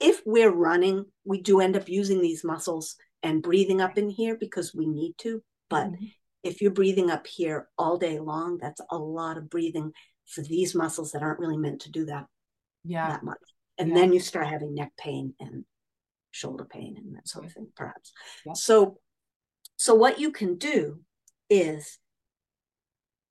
If 0.00 0.22
we're 0.24 0.52
running, 0.52 1.06
we 1.24 1.40
do 1.40 1.60
end 1.60 1.76
up 1.76 1.88
using 1.88 2.20
these 2.20 2.44
muscles 2.44 2.96
and 3.22 3.42
breathing 3.42 3.80
up 3.80 3.98
in 3.98 4.08
here 4.08 4.36
because 4.38 4.74
we 4.74 4.86
need 4.86 5.14
to. 5.18 5.42
But 5.68 5.86
mm-hmm. 5.86 6.04
if 6.44 6.62
you're 6.62 6.70
breathing 6.70 7.10
up 7.10 7.26
here 7.26 7.68
all 7.76 7.96
day 7.96 8.20
long, 8.20 8.58
that's 8.58 8.80
a 8.90 8.96
lot 8.96 9.36
of 9.36 9.50
breathing 9.50 9.92
for 10.26 10.42
these 10.42 10.74
muscles 10.74 11.12
that 11.12 11.22
aren't 11.22 11.40
really 11.40 11.56
meant 11.56 11.80
to 11.80 11.90
do 11.90 12.04
that 12.04 12.26
yeah. 12.84 13.08
that 13.08 13.24
much. 13.24 13.38
And 13.78 13.90
yeah. 13.90 13.94
then 13.94 14.12
you 14.12 14.20
start 14.20 14.46
having 14.46 14.74
neck 14.74 14.92
pain 14.98 15.34
and 15.40 15.64
shoulder 16.30 16.64
pain 16.64 16.96
and 16.98 17.16
that 17.16 17.28
sort 17.28 17.44
of 17.44 17.52
thing 17.52 17.68
perhaps. 17.76 18.12
Yeah. 18.44 18.52
so 18.54 18.98
so 19.76 19.94
what 19.94 20.18
you 20.18 20.30
can 20.32 20.56
do 20.56 21.00
is 21.48 21.98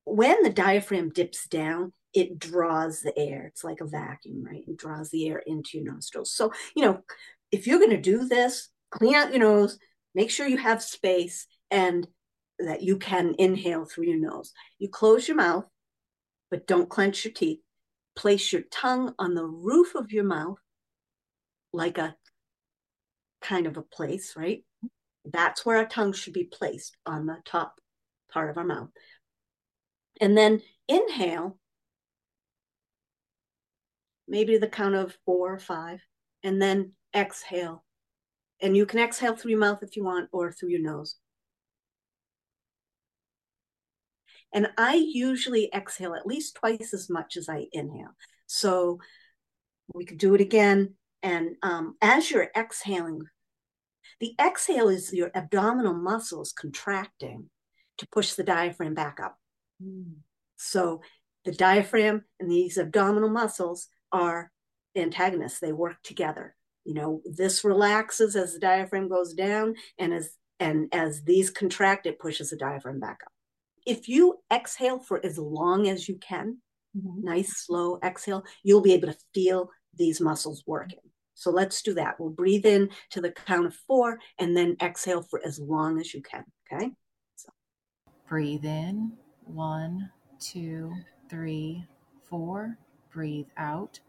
when 0.06 0.42
the 0.44 0.50
diaphragm 0.50 1.10
dips 1.10 1.48
down 1.48 1.94
it 2.14 2.40
draws 2.40 3.02
the 3.02 3.18
air. 3.18 3.46
It's 3.46 3.64
like 3.64 3.82
a 3.82 3.86
vacuum 3.86 4.44
right? 4.44 4.64
It 4.68 4.78
draws 4.78 5.12
the 5.12 5.28
air 5.28 5.44
into 5.46 5.78
your 5.78 5.94
nostrils. 5.94 6.32
So 6.32 6.52
you 6.76 6.84
know 6.84 7.02
if 7.52 7.68
you're 7.68 7.80
going 7.80 7.92
to 7.92 7.98
do 7.98 8.28
this 8.28 8.70
clean 8.92 9.16
out 9.16 9.32
your 9.32 9.40
nose 9.42 9.78
make 10.16 10.32
sure 10.32 10.48
you 10.48 10.58
have 10.58 10.82
space 10.82 11.46
and 11.70 12.08
that 12.60 12.82
you 12.82 12.98
can 12.98 13.36
inhale 13.38 13.86
through 13.86 14.06
your 14.06 14.20
nose. 14.20 14.54
You 14.80 14.90
close 14.90 15.28
your 15.28 15.38
mouth 15.38 15.66
but 16.50 16.66
don't 16.66 16.90
clench 16.90 17.26
your 17.26 17.34
teeth 17.34 17.60
place 18.18 18.52
your 18.52 18.64
tongue 18.72 19.14
on 19.20 19.36
the 19.36 19.46
roof 19.46 19.96
of 19.96 20.12
your 20.12 20.26
mouth, 20.26 20.58
like 21.72 21.98
a 21.98 22.16
kind 23.42 23.68
of 23.68 23.78
a 23.78 23.84
place, 23.84 24.36
right? 24.36 24.64
That's 25.24 25.66
where 25.66 25.78
our 25.78 25.86
tongue 25.86 26.14
should 26.14 26.34
be 26.34 26.46
placed 26.46 26.98
on 27.06 27.28
the 27.28 27.38
top 27.46 27.80
part 28.32 28.50
of 28.50 28.58
our 28.58 28.66
mouth. 28.66 28.90
And 30.20 30.36
then 30.36 30.62
inhale, 30.88 31.60
maybe 34.28 34.58
the 34.58 34.68
count 34.68 34.96
of 34.96 35.16
four 35.26 35.54
or 35.54 35.60
five, 35.60 36.02
and 36.44 36.62
then 36.62 36.94
exhale. 37.16 37.86
And 38.62 38.76
you 38.76 38.88
can 38.88 39.00
exhale 39.00 39.36
through 39.36 39.52
your 39.52 39.60
mouth 39.60 39.84
if 39.84 39.96
you 39.96 40.04
want, 40.04 40.30
or 40.32 40.52
through 40.52 40.70
your 40.70 40.82
nose. 40.82 41.16
And 44.54 44.70
I 44.78 44.96
usually 44.96 45.70
exhale 45.74 46.16
at 46.16 46.26
least 46.26 46.56
twice 46.56 46.94
as 46.94 47.10
much 47.10 47.38
as 47.38 47.50
I 47.50 47.68
inhale. 47.72 48.16
So 48.48 49.00
we 49.94 50.06
could 50.06 50.18
do 50.18 50.34
it 50.36 50.42
again. 50.42 50.96
And 51.22 51.56
um, 51.62 51.96
as 52.02 52.32
you're 52.32 52.50
exhaling, 52.56 53.22
the 54.20 54.36
exhale 54.40 54.90
is 54.90 55.14
your 55.14 55.32
abdominal 55.36 55.94
muscles 55.94 56.54
contracting 56.54 57.50
to 57.98 58.08
push 58.12 58.34
the 58.34 58.44
diaphragm 58.44 58.94
back 58.94 59.20
up. 59.22 59.38
Mm. 59.84 60.16
So 60.56 61.02
the 61.46 61.52
diaphragm 61.52 62.24
and 62.40 62.50
these 62.50 62.78
abdominal 62.78 63.30
muscles 63.30 63.88
are 64.12 64.52
antagonists. 64.96 65.60
They 65.60 65.74
work 65.74 65.98
together. 66.04 66.56
You 66.84 66.94
know, 66.94 67.22
this 67.26 67.64
relaxes 67.64 68.36
as 68.36 68.54
the 68.54 68.60
diaphragm 68.60 69.10
goes 69.10 69.34
down, 69.34 69.76
and 70.00 70.14
as 70.14 70.32
and 70.60 70.88
as 70.94 71.24
these 71.24 71.50
contract, 71.50 72.06
it 72.06 72.18
pushes 72.18 72.50
the 72.50 72.56
diaphragm 72.56 73.00
back 73.00 73.20
up. 73.26 73.32
If 73.88 74.10
you 74.10 74.40
exhale 74.54 75.00
for 75.00 75.26
as 75.26 75.38
long 75.38 75.88
as 75.88 76.10
you 76.10 76.18
can, 76.18 76.58
mm-hmm. 76.96 77.24
nice 77.24 77.66
slow 77.66 78.00
exhale, 78.04 78.44
you'll 78.62 78.82
be 78.82 78.94
able 78.94 79.08
to 79.08 79.18
feel 79.34 79.70
these 79.96 80.20
muscles 80.20 80.64
working. 80.68 81.00
So 81.36 81.52
let's 81.52 81.82
do 81.82 81.94
that. 81.94 82.20
We'll 82.20 82.32
breathe 82.32 82.66
in 82.66 82.90
to 83.12 83.22
the 83.22 83.32
count 83.32 83.66
of 83.66 83.76
four 83.88 84.20
and 84.40 84.58
then 84.58 84.76
exhale 84.82 85.22
for 85.22 85.40
as 85.46 85.58
long 85.58 86.00
as 86.02 86.14
you 86.14 86.22
can. 86.22 86.44
Okay. 86.70 86.90
So. 87.36 87.50
Breathe 88.28 88.66
in 88.66 89.14
one, 89.46 90.12
two, 90.40 90.92
three, 91.30 91.86
four. 92.30 92.78
Breathe 93.14 93.48
out 93.56 94.00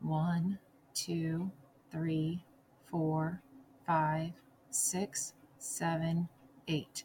one, 0.00 0.58
two, 0.94 1.50
three, 1.92 2.42
four, 2.90 3.40
five, 3.86 4.32
six, 4.70 5.34
seven, 5.58 6.28
eight. 6.66 7.04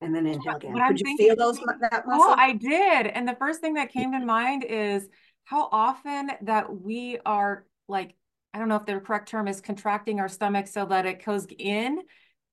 And 0.00 0.14
then 0.14 0.26
inhale 0.26 0.56
again. 0.56 0.72
Could 0.86 0.98
you 0.98 1.04
thinking, 1.04 1.26
feel 1.26 1.36
those 1.36 1.58
that 1.58 2.04
oh, 2.06 2.10
muscle? 2.10 2.30
Oh, 2.30 2.34
I 2.36 2.54
did. 2.54 3.06
And 3.06 3.28
the 3.28 3.34
first 3.34 3.60
thing 3.60 3.74
that 3.74 3.92
came 3.92 4.12
to 4.12 4.20
mind 4.20 4.64
is 4.64 5.08
how 5.44 5.68
often 5.70 6.30
that 6.42 6.80
we 6.80 7.18
are 7.26 7.66
like, 7.88 8.14
I 8.54 8.58
don't 8.58 8.68
know 8.68 8.76
if 8.76 8.86
the 8.86 8.98
correct 9.00 9.28
term 9.28 9.46
is 9.46 9.60
contracting 9.60 10.18
our 10.18 10.28
stomach 10.28 10.68
so 10.68 10.86
that 10.86 11.06
it 11.06 11.24
goes 11.24 11.46
in 11.58 12.00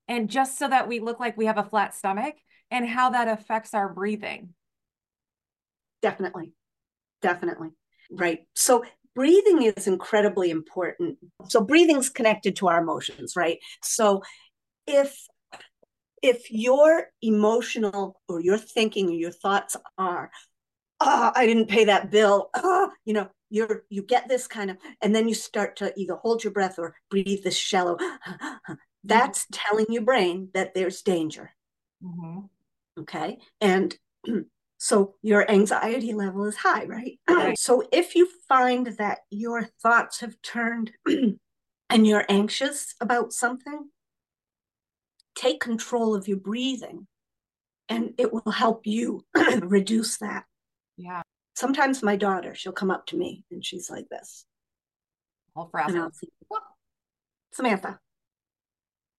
and 0.08 0.30
just 0.30 0.60
so 0.60 0.68
that 0.68 0.88
we 0.88 1.00
look 1.00 1.20
like 1.20 1.38
we 1.38 1.46
have 1.46 1.58
a 1.58 1.64
flat 1.64 1.96
stomach 1.96 2.36
and 2.70 2.88
how 2.88 3.12
that 3.12 3.28
affects 3.28 3.74
our 3.74 3.92
breathing. 3.94 4.54
Definitely. 6.02 6.52
Definitely. 7.22 7.70
Right. 8.12 8.40
So 8.56 8.84
breathing 9.16 9.64
is 9.64 9.88
incredibly 9.88 10.50
important. 10.50 11.18
So 11.48 11.62
breathing's 11.62 12.10
connected 12.10 12.58
to 12.58 12.68
our 12.68 12.82
emotions, 12.82 13.36
right? 13.36 13.58
So 13.84 14.22
if 14.86 15.18
if 16.22 16.52
your 16.52 17.08
emotional 17.22 18.22
or 18.28 18.40
your 18.40 18.58
thinking 18.58 19.08
or 19.08 19.14
your 19.14 19.32
thoughts 19.32 19.76
are, 19.98 20.32
oh, 21.00 21.32
I 21.36 21.46
didn't 21.46 21.70
pay 21.70 21.86
that 21.86 22.12
bill, 22.12 22.50
oh, 22.56 22.92
you 23.06 23.14
know, 23.14 23.30
you're 23.50 23.84
you 23.90 24.02
get 24.02 24.28
this 24.28 24.48
kind 24.48 24.72
of, 24.72 24.78
and 25.02 25.16
then 25.16 25.28
you 25.28 25.34
start 25.34 25.78
to 25.78 25.94
either 25.98 26.16
hold 26.16 26.44
your 26.44 26.52
breath 26.52 26.78
or 26.78 26.96
breathe 27.10 27.44
this 27.44 27.56
shallow. 27.56 27.98
That's 29.04 29.46
mm-hmm. 29.46 29.52
telling 29.52 29.86
your 29.90 30.04
brain 30.04 30.50
that 30.54 30.74
there's 30.74 31.02
danger. 31.02 31.52
Mm-hmm. 32.04 32.40
Okay, 33.02 33.38
and 33.62 33.96
so 34.78 35.16
your 35.22 35.50
anxiety 35.50 36.14
level 36.14 36.46
is 36.46 36.58
high, 36.58 36.86
right? 36.86 37.20
right. 37.30 37.58
So 37.58 37.84
if 37.94 38.16
you 38.16 38.28
find 38.50 38.88
that 38.98 39.20
your 39.30 39.64
thoughts 39.82 40.20
have 40.20 40.42
turned 40.42 40.92
and 41.90 42.08
you're 42.08 42.26
anxious 42.28 42.96
about 43.00 43.32
something, 43.32 43.90
take 45.38 45.60
control 45.60 46.16
of 46.16 46.28
your 46.28 46.38
breathing 46.38 47.08
and 47.90 48.14
it 48.18 48.34
will 48.34 48.52
help 48.52 48.86
you 48.86 49.26
reduce 49.62 50.18
that. 50.18 50.44
Yeah. 50.98 51.22
Sometimes 51.56 52.04
my 52.04 52.16
daughter, 52.16 52.54
she'll 52.56 52.74
come 52.74 52.92
up 52.92 53.06
to 53.08 53.18
me 53.18 53.46
and 53.52 53.66
she's 53.66 53.90
like 53.90 54.10
this. 54.10 54.46
All 55.56 55.70
frazzled. 55.72 56.14
Samantha, 57.54 58.00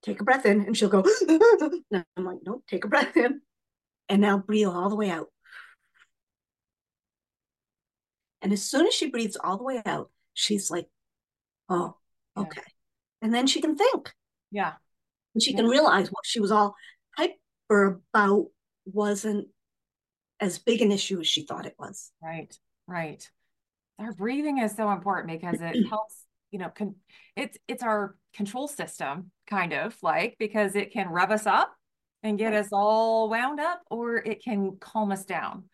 take 0.02 0.20
a 0.20 0.24
breath 0.24 0.46
in. 0.46 0.62
And 0.62 0.76
she'll 0.76 0.88
go, 0.88 1.04
no, 1.90 2.04
I'm 2.16 2.24
like, 2.24 2.38
nope, 2.44 2.64
take 2.68 2.84
a 2.84 2.88
breath 2.88 3.16
in. 3.16 3.40
And 4.08 4.20
now 4.20 4.38
breathe 4.38 4.68
all 4.68 4.88
the 4.88 4.96
way 4.96 5.10
out. 5.10 5.28
And 8.40 8.52
as 8.52 8.62
soon 8.62 8.86
as 8.86 8.94
she 8.94 9.10
breathes 9.10 9.36
all 9.36 9.56
the 9.56 9.64
way 9.64 9.82
out, 9.84 10.10
she's 10.34 10.70
like, 10.70 10.86
oh, 11.68 11.96
okay. 12.36 12.62
Yeah. 12.64 12.72
And 13.22 13.34
then 13.34 13.46
she 13.48 13.60
can 13.60 13.76
think. 13.76 14.12
Yeah. 14.52 14.74
And 15.38 15.42
she 15.42 15.52
yeah. 15.52 15.58
can 15.58 15.66
realize 15.66 16.08
what 16.08 16.26
she 16.26 16.40
was 16.40 16.50
all 16.50 16.74
hyper 17.16 18.00
about 18.12 18.46
wasn't 18.84 19.46
as 20.40 20.58
big 20.58 20.82
an 20.82 20.90
issue 20.90 21.20
as 21.20 21.28
she 21.28 21.42
thought 21.42 21.66
it 21.66 21.76
was. 21.78 22.10
Right. 22.20 22.52
Right. 22.88 23.28
Our 23.98 24.12
breathing 24.12 24.58
is 24.58 24.74
so 24.74 24.90
important 24.90 25.40
because 25.40 25.60
it 25.60 25.86
helps, 25.88 26.24
you 26.50 26.58
know, 26.58 26.70
con- 26.70 26.96
it's 27.36 27.56
it's 27.68 27.82
our 27.82 28.16
control 28.34 28.68
system, 28.68 29.30
kind 29.46 29.72
of 29.72 29.96
like 30.02 30.36
because 30.38 30.74
it 30.74 30.92
can 30.92 31.08
rev 31.08 31.30
us 31.30 31.46
up 31.46 31.72
and 32.22 32.38
get 32.38 32.52
us 32.52 32.68
all 32.72 33.28
wound 33.28 33.60
up, 33.60 33.82
or 33.90 34.16
it 34.16 34.42
can 34.42 34.76
calm 34.80 35.12
us 35.12 35.24
down. 35.24 35.64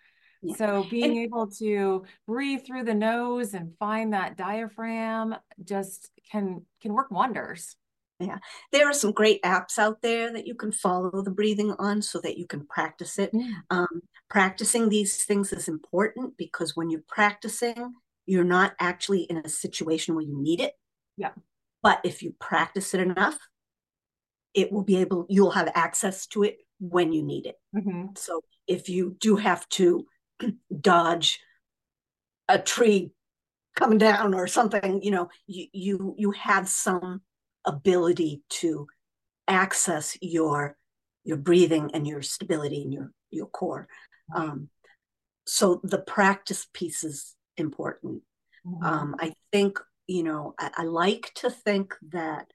So 0.57 0.85
being 0.90 1.16
and, 1.16 1.18
able 1.20 1.46
to 1.59 2.05
breathe 2.27 2.66
through 2.66 2.85
the 2.85 2.94
nose 2.94 3.55
and 3.55 3.72
find 3.79 4.12
that 4.12 4.37
diaphragm 4.37 5.35
just 5.62 6.11
can 6.31 6.66
can 6.83 6.92
work 6.92 7.11
wonders. 7.11 7.77
Yeah. 8.20 8.38
There 8.72 8.88
are 8.88 8.92
some 8.92 9.12
great 9.12 9.42
apps 9.42 9.79
out 9.79 10.00
there 10.03 10.33
that 10.33 10.46
you 10.46 10.55
can 10.55 10.72
follow 10.72 11.22
the 11.22 11.31
breathing 11.31 11.74
on 11.79 12.00
so 12.00 12.20
that 12.20 12.38
you 12.38 12.46
can 12.46 12.66
practice 12.66 13.18
it. 13.18 13.31
Yeah. 13.33 13.50
Um, 13.70 14.03
practicing 14.31 14.88
these 14.88 15.24
things 15.24 15.53
is 15.53 15.68
important 15.68 16.37
because 16.37 16.77
when 16.77 16.90
you're 16.90 17.05
practicing, 17.09 17.94
you're 18.27 18.44
not 18.44 18.74
actually 18.81 19.22
in 19.22 19.38
a 19.38 19.48
situation 19.48 20.14
where 20.14 20.24
you 20.24 20.40
need 20.40 20.61
it. 20.61 20.74
Yeah. 21.16 21.33
But 21.83 22.00
if 22.05 22.22
you 22.22 22.35
practice 22.38 22.94
it 22.94 23.00
enough, 23.00 23.38
it 24.55 24.70
will 24.72 24.85
be 24.85 24.96
able, 24.98 25.27
you'll 25.29 25.50
have 25.50 25.70
access 25.74 26.27
to 26.29 26.44
it 26.44 26.59
when 26.79 27.12
you 27.12 27.22
need 27.22 27.46
it. 27.46 27.57
Mm-hmm. 27.77 28.14
So 28.16 28.42
if 28.66 28.88
you 28.88 29.16
do 29.20 29.37
have 29.37 29.68
to 29.70 30.07
dodge 30.81 31.40
a 32.48 32.59
tree 32.59 33.12
coming 33.74 33.98
down 33.98 34.35
or 34.35 34.46
something 34.46 35.03
you 35.03 35.11
know 35.11 35.29
you 35.46 35.66
you 35.72 36.14
you 36.16 36.31
have 36.33 36.68
some 36.68 37.20
ability 37.64 38.42
to 38.48 38.87
access 39.48 40.16
your 40.20 40.77
your 41.24 41.37
breathing 41.37 41.90
and 41.94 42.07
your 42.07 42.22
stability 42.22 42.83
in 42.83 42.92
your 42.92 43.12
your 43.31 43.46
core 43.46 43.88
um, 44.35 44.68
so 45.46 45.81
the 45.83 45.98
practice 45.98 46.66
piece 46.72 47.05
is 47.05 47.35
important 47.57 48.22
mm-hmm. 48.66 48.85
um, 48.85 49.14
i 49.20 49.33
think 49.53 49.79
you 50.07 50.22
know 50.22 50.55
I, 50.59 50.70
I 50.79 50.83
like 50.85 51.33
to 51.37 51.50
think 51.50 51.94
that 52.11 52.46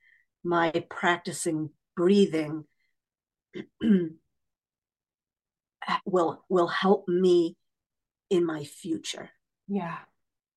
my 0.43 0.72
practicing 0.89 1.69
breathing 1.95 2.65
will 6.06 6.43
will 6.50 6.67
help 6.67 7.08
me 7.08 7.56
in 8.30 8.45
my 8.45 8.63
future. 8.63 9.30
Yeah. 9.67 9.98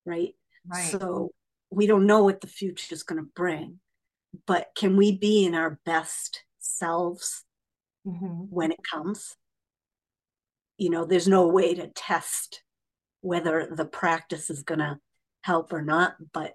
Right. 0.05 0.35
Right. 0.67 0.91
So 0.91 1.31
we 1.71 1.87
don't 1.87 2.07
know 2.07 2.25
what 2.25 2.41
the 2.41 2.47
future 2.47 2.95
is 2.95 3.03
going 3.03 3.23
to 3.23 3.31
bring, 3.35 3.81
but 4.47 4.69
can 4.77 4.97
we 4.97 5.17
be 5.17 5.45
in 5.45 5.55
our 5.55 5.79
best 5.85 6.45
selves 6.59 7.45
mm-hmm. 8.07 8.45
when 8.51 8.73
it 8.73 8.81
comes? 8.89 9.37
You 10.79 10.91
know, 10.91 11.05
there's 11.05 11.29
no 11.29 11.47
way 11.47 11.75
to 11.75 11.89
test 11.89 12.63
whether 13.21 13.69
the 13.71 13.85
practice 13.85 14.51
is 14.51 14.63
going 14.63 14.81
to 14.81 14.99
help 15.43 15.73
or 15.73 15.83
not, 15.83 16.15
but 16.33 16.55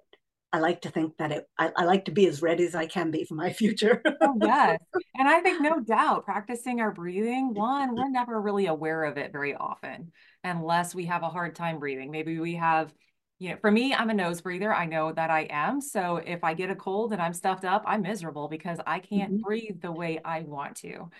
I 0.52 0.60
like 0.60 0.82
to 0.82 0.90
think 0.90 1.16
that 1.18 1.30
it, 1.30 1.44
I, 1.58 1.70
I, 1.76 1.84
like 1.84 2.06
to 2.06 2.10
be 2.10 2.26
as 2.26 2.40
ready 2.40 2.64
as 2.64 2.74
I 2.74 2.86
can 2.86 3.10
be 3.10 3.24
for 3.24 3.34
my 3.34 3.52
future. 3.52 4.02
oh, 4.22 4.38
yes. 4.40 4.78
And 5.18 5.28
I 5.28 5.40
think 5.40 5.60
no 5.60 5.80
doubt 5.80 6.24
practicing 6.24 6.80
our 6.80 6.90
breathing, 6.90 7.52
one, 7.52 7.94
we're 7.94 8.10
never 8.10 8.40
really 8.40 8.66
aware 8.66 9.04
of 9.04 9.18
it 9.18 9.32
very 9.32 9.54
often 9.54 10.12
unless 10.44 10.94
we 10.94 11.06
have 11.06 11.22
a 11.22 11.28
hard 11.28 11.54
time 11.54 11.78
breathing. 11.78 12.10
Maybe 12.10 12.38
we 12.38 12.54
have, 12.54 12.92
you 13.38 13.50
know, 13.50 13.56
for 13.60 13.70
me, 13.70 13.94
I'm 13.94 14.10
a 14.10 14.14
nose 14.14 14.40
breather. 14.40 14.74
I 14.74 14.86
know 14.86 15.12
that 15.12 15.30
I 15.30 15.46
am. 15.50 15.80
So 15.80 16.16
if 16.16 16.42
I 16.42 16.54
get 16.54 16.70
a 16.70 16.74
cold 16.74 17.12
and 17.12 17.22
I'm 17.22 17.32
stuffed 17.32 17.64
up, 17.64 17.84
I'm 17.86 18.02
miserable 18.02 18.48
because 18.48 18.78
I 18.86 18.98
can't 18.98 19.34
mm-hmm. 19.34 19.42
breathe 19.42 19.80
the 19.80 19.92
way 19.92 20.20
I 20.24 20.40
want 20.40 20.76
to. 20.78 21.10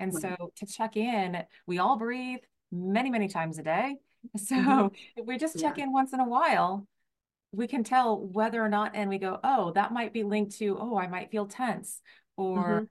And 0.00 0.12
so 0.12 0.52
to 0.56 0.66
check 0.66 0.96
in, 0.96 1.42
we 1.66 1.78
all 1.78 1.96
breathe 1.96 2.40
many, 2.72 3.10
many 3.10 3.28
times 3.28 3.58
a 3.58 3.62
day. 3.62 3.96
So 4.36 4.56
mm-hmm. 4.56 4.94
if 5.16 5.26
we 5.26 5.38
just 5.38 5.58
check 5.60 5.78
yeah. 5.78 5.84
in 5.84 5.92
once 5.92 6.12
in 6.12 6.18
a 6.18 6.28
while, 6.28 6.88
we 7.52 7.68
can 7.68 7.84
tell 7.84 8.18
whether 8.18 8.62
or 8.62 8.68
not, 8.68 8.96
and 8.96 9.08
we 9.08 9.18
go, 9.18 9.38
oh, 9.44 9.70
that 9.72 9.92
might 9.92 10.12
be 10.12 10.24
linked 10.24 10.58
to, 10.58 10.76
oh, 10.78 10.98
I 10.98 11.06
might 11.06 11.30
feel 11.30 11.46
tense, 11.46 12.02
or 12.36 12.58
mm-hmm. 12.58 12.84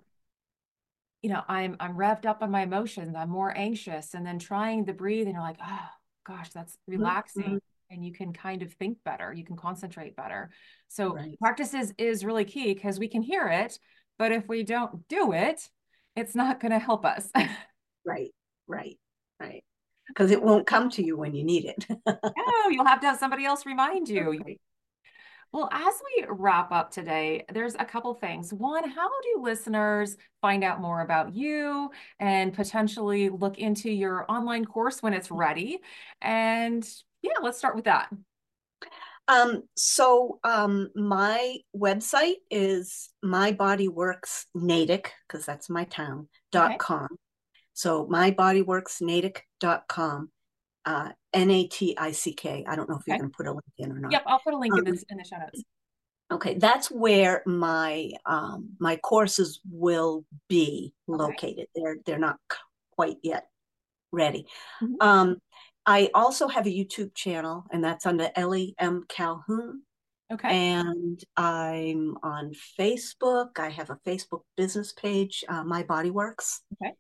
you 1.22 1.30
know, 1.30 1.42
I'm 1.50 1.76
I'm 1.82 1.96
revved 1.98 2.26
up 2.26 2.42
on 2.42 2.50
my 2.50 2.62
emotions, 2.62 3.14
I'm 3.16 3.30
more 3.30 3.56
anxious, 3.56 4.14
and 4.14 4.26
then 4.26 4.40
trying 4.40 4.86
to 4.86 4.94
breathe, 4.94 5.28
and 5.28 5.34
you're 5.34 5.44
like, 5.44 5.60
oh 5.62 5.90
gosh, 6.26 6.50
that's 6.52 6.74
mm-hmm. 6.74 6.94
relaxing. 6.94 7.60
And 7.90 8.04
you 8.04 8.12
can 8.12 8.34
kind 8.34 8.62
of 8.62 8.74
think 8.74 8.98
better, 9.06 9.32
you 9.34 9.46
can 9.46 9.56
concentrate 9.56 10.16
better. 10.16 10.50
So 10.90 11.16
right. 11.16 11.40
practices 11.40 11.94
is 11.98 12.26
really 12.26 12.46
key 12.46 12.74
because 12.74 13.00
we 13.00 13.08
can 13.08 13.22
hear 13.22 13.48
it, 13.48 13.80
but 14.20 14.32
if 14.32 14.48
we 14.48 14.64
don't 14.64 15.08
do 15.08 15.32
it, 15.32 15.70
it's 16.16 16.36
not 16.36 16.60
going 16.60 16.72
to 16.72 16.80
help 16.80 17.06
us. 17.06 17.30
right, 18.06 18.32
right, 18.68 18.98
right 19.40 19.64
because 20.08 20.32
it 20.32 20.42
won't 20.42 20.66
come 20.66 20.90
to 20.92 21.04
you 21.04 21.18
when 21.18 21.34
you 21.34 21.44
need 21.44 21.66
it. 21.66 21.86
no, 22.08 22.70
you'll 22.70 22.86
have 22.86 23.02
to 23.02 23.08
have 23.08 23.20
somebody 23.20 23.46
else 23.46 23.66
remind 23.66 24.08
you. 24.10 24.40
Well, 25.54 25.70
as 25.72 25.94
we 26.06 26.26
wrap 26.30 26.72
up 26.72 26.92
today, 26.92 27.46
there's 27.54 27.76
a 27.76 27.86
couple 27.86 28.14
things. 28.14 28.54
One, 28.54 28.90
how 28.90 29.08
do 29.22 29.42
listeners 29.42 30.18
find 30.42 30.64
out 30.64 30.82
more 30.82 31.02
about 31.02 31.34
you 31.34 31.90
and 32.20 32.54
potentially 32.54 33.30
look 33.30 33.58
into 33.58 33.90
your 33.90 34.30
online 34.30 34.66
course 34.66 35.02
when 35.02 35.14
it's 35.14 35.30
mm. 35.30 35.38
ready? 35.38 35.80
And 36.22 36.88
yeah, 37.22 37.40
let's 37.42 37.58
start 37.58 37.76
with 37.76 37.86
that. 37.86 38.10
Um, 39.28 39.64
so 39.76 40.40
um, 40.44 40.90
my 40.96 41.58
website 41.76 42.36
is 42.50 43.10
mybodyworks 43.24 44.46
Natick, 44.56 45.14
because 45.28 45.46
that's 45.46 45.70
my 45.70 45.84
town, 45.86 46.28
dot 46.52 46.72
okay. 46.72 46.78
com. 46.78 47.08
So 47.74 48.08
mybodyworksnatick.com, 48.08 50.32
uh, 50.86 51.12
N-A-T-I-C-K. 51.34 52.66
I 52.68 52.76
don't 52.76 52.90
know 52.90 52.96
if 52.96 53.04
you're 53.06 53.18
going 53.18 53.30
to 53.30 53.36
put 53.36 53.48
a 53.48 53.52
link 53.52 53.64
in 53.78 53.92
or 53.92 54.00
not. 54.00 54.14
Yep, 54.14 54.24
I'll 54.26 54.40
put 54.40 54.54
a 54.54 54.58
link 54.58 54.74
um, 54.74 54.80
in, 54.80 54.86
the, 54.86 55.04
in 55.10 55.18
the 55.18 55.26
show 55.26 55.36
notes. 55.38 55.62
Okay, 56.32 56.54
that's 56.56 56.90
where 56.92 57.42
my 57.46 58.12
um, 58.26 58.72
my 58.80 58.98
courses 58.98 59.62
will 59.70 60.26
be 60.50 60.94
located. 61.08 61.60
Okay. 61.60 61.68
They're 61.76 61.98
they're 62.06 62.20
not 62.20 62.38
quite 62.92 63.18
yet 63.24 63.48
ready. 64.12 64.46
Mm-hmm. 64.82 64.96
Um, 65.00 65.38
I 65.88 66.10
also 66.14 66.50
have 66.50 66.68
a 66.68 66.70
YouTube 66.70 67.16
channel, 67.16 67.66
and 67.72 67.82
that's 67.82 68.06
under 68.06 68.30
Ellie 68.36 68.76
M 68.78 69.06
Calhoun. 69.08 69.84
Okay. 70.32 70.50
And 70.50 71.24
I'm 71.38 72.18
on 72.22 72.52
Facebook. 72.78 73.58
I 73.58 73.70
have 73.70 73.90
a 73.90 74.00
Facebook 74.06 74.42
business 74.58 74.92
page, 74.92 75.46
uh, 75.48 75.64
My 75.64 75.84
Body 75.84 76.12
Works. 76.12 76.62
Okay. 76.74 76.92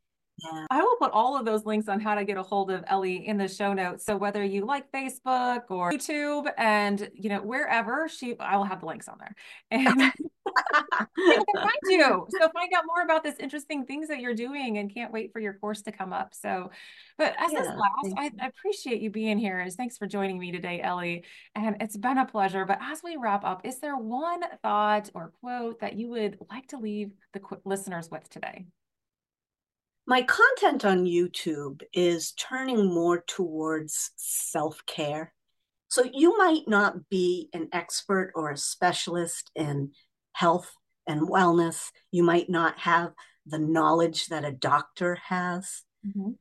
I 0.69 0.81
will 0.81 0.95
put 0.97 1.11
all 1.11 1.37
of 1.37 1.45
those 1.45 1.65
links 1.65 1.87
on 1.87 1.99
how 1.99 2.15
to 2.15 2.23
get 2.23 2.37
a 2.37 2.43
hold 2.43 2.69
of 2.69 2.83
Ellie 2.87 3.27
in 3.27 3.37
the 3.37 3.47
show 3.47 3.73
notes. 3.73 4.05
So 4.05 4.15
whether 4.15 4.43
you 4.43 4.65
like 4.65 4.91
Facebook 4.91 5.63
or 5.69 5.91
YouTube 5.91 6.51
and 6.57 7.09
you 7.13 7.29
know 7.29 7.41
wherever 7.41 8.07
she, 8.07 8.37
I 8.39 8.57
will 8.57 8.65
have 8.65 8.81
the 8.81 8.85
links 8.85 9.07
on 9.07 9.17
there. 9.19 9.35
And 9.71 10.13
find 11.55 11.79
you. 11.87 12.27
So 12.29 12.49
find 12.49 12.71
out 12.75 12.85
more 12.85 13.03
about 13.03 13.23
this 13.23 13.35
interesting 13.39 13.85
things 13.85 14.07
that 14.07 14.19
you're 14.19 14.33
doing 14.33 14.77
and 14.77 14.93
can't 14.93 15.11
wait 15.11 15.33
for 15.33 15.39
your 15.39 15.53
course 15.53 15.81
to 15.83 15.91
come 15.91 16.13
up. 16.13 16.33
So, 16.33 16.71
but 17.17 17.35
as 17.37 17.51
yeah, 17.51 17.59
this 17.59 17.67
last, 17.67 18.15
I, 18.17 18.31
I, 18.41 18.47
appreciate 18.47 19.01
you 19.01 19.09
being 19.09 19.37
here. 19.37 19.59
And 19.59 19.71
thanks 19.73 19.97
for 19.97 20.07
joining 20.07 20.39
me 20.39 20.51
today, 20.51 20.81
Ellie. 20.81 21.25
And 21.53 21.75
it's 21.81 21.97
been 21.97 22.17
a 22.17 22.25
pleasure. 22.25 22.65
But 22.65 22.79
as 22.81 23.01
we 23.03 23.17
wrap 23.17 23.43
up, 23.43 23.65
is 23.65 23.79
there 23.79 23.97
one 23.97 24.41
thought 24.61 25.09
or 25.13 25.33
quote 25.41 25.81
that 25.81 25.97
you 25.97 26.09
would 26.09 26.37
like 26.49 26.67
to 26.67 26.77
leave 26.77 27.11
the 27.33 27.41
listeners 27.65 28.09
with 28.09 28.29
today? 28.29 28.67
My 30.07 30.21
content 30.21 30.85
on 30.85 31.05
YouTube 31.05 31.83
is 31.93 32.31
turning 32.31 32.91
more 32.93 33.19
towards 33.27 34.11
self 34.15 34.83
care. 34.85 35.33
So 35.89 36.05
you 36.11 36.37
might 36.37 36.63
not 36.65 37.09
be 37.09 37.49
an 37.53 37.67
expert 37.73 38.31
or 38.33 38.49
a 38.49 38.57
specialist 38.57 39.51
in 39.53 39.91
health 40.31 40.71
and 41.05 41.27
wellness. 41.27 41.91
You 42.11 42.23
might 42.23 42.49
not 42.49 42.79
have 42.79 43.11
the 43.45 43.59
knowledge 43.59 44.27
that 44.27 44.45
a 44.45 44.51
doctor 44.51 45.15
has. 45.15 45.83
Mm-hmm. 46.05 46.31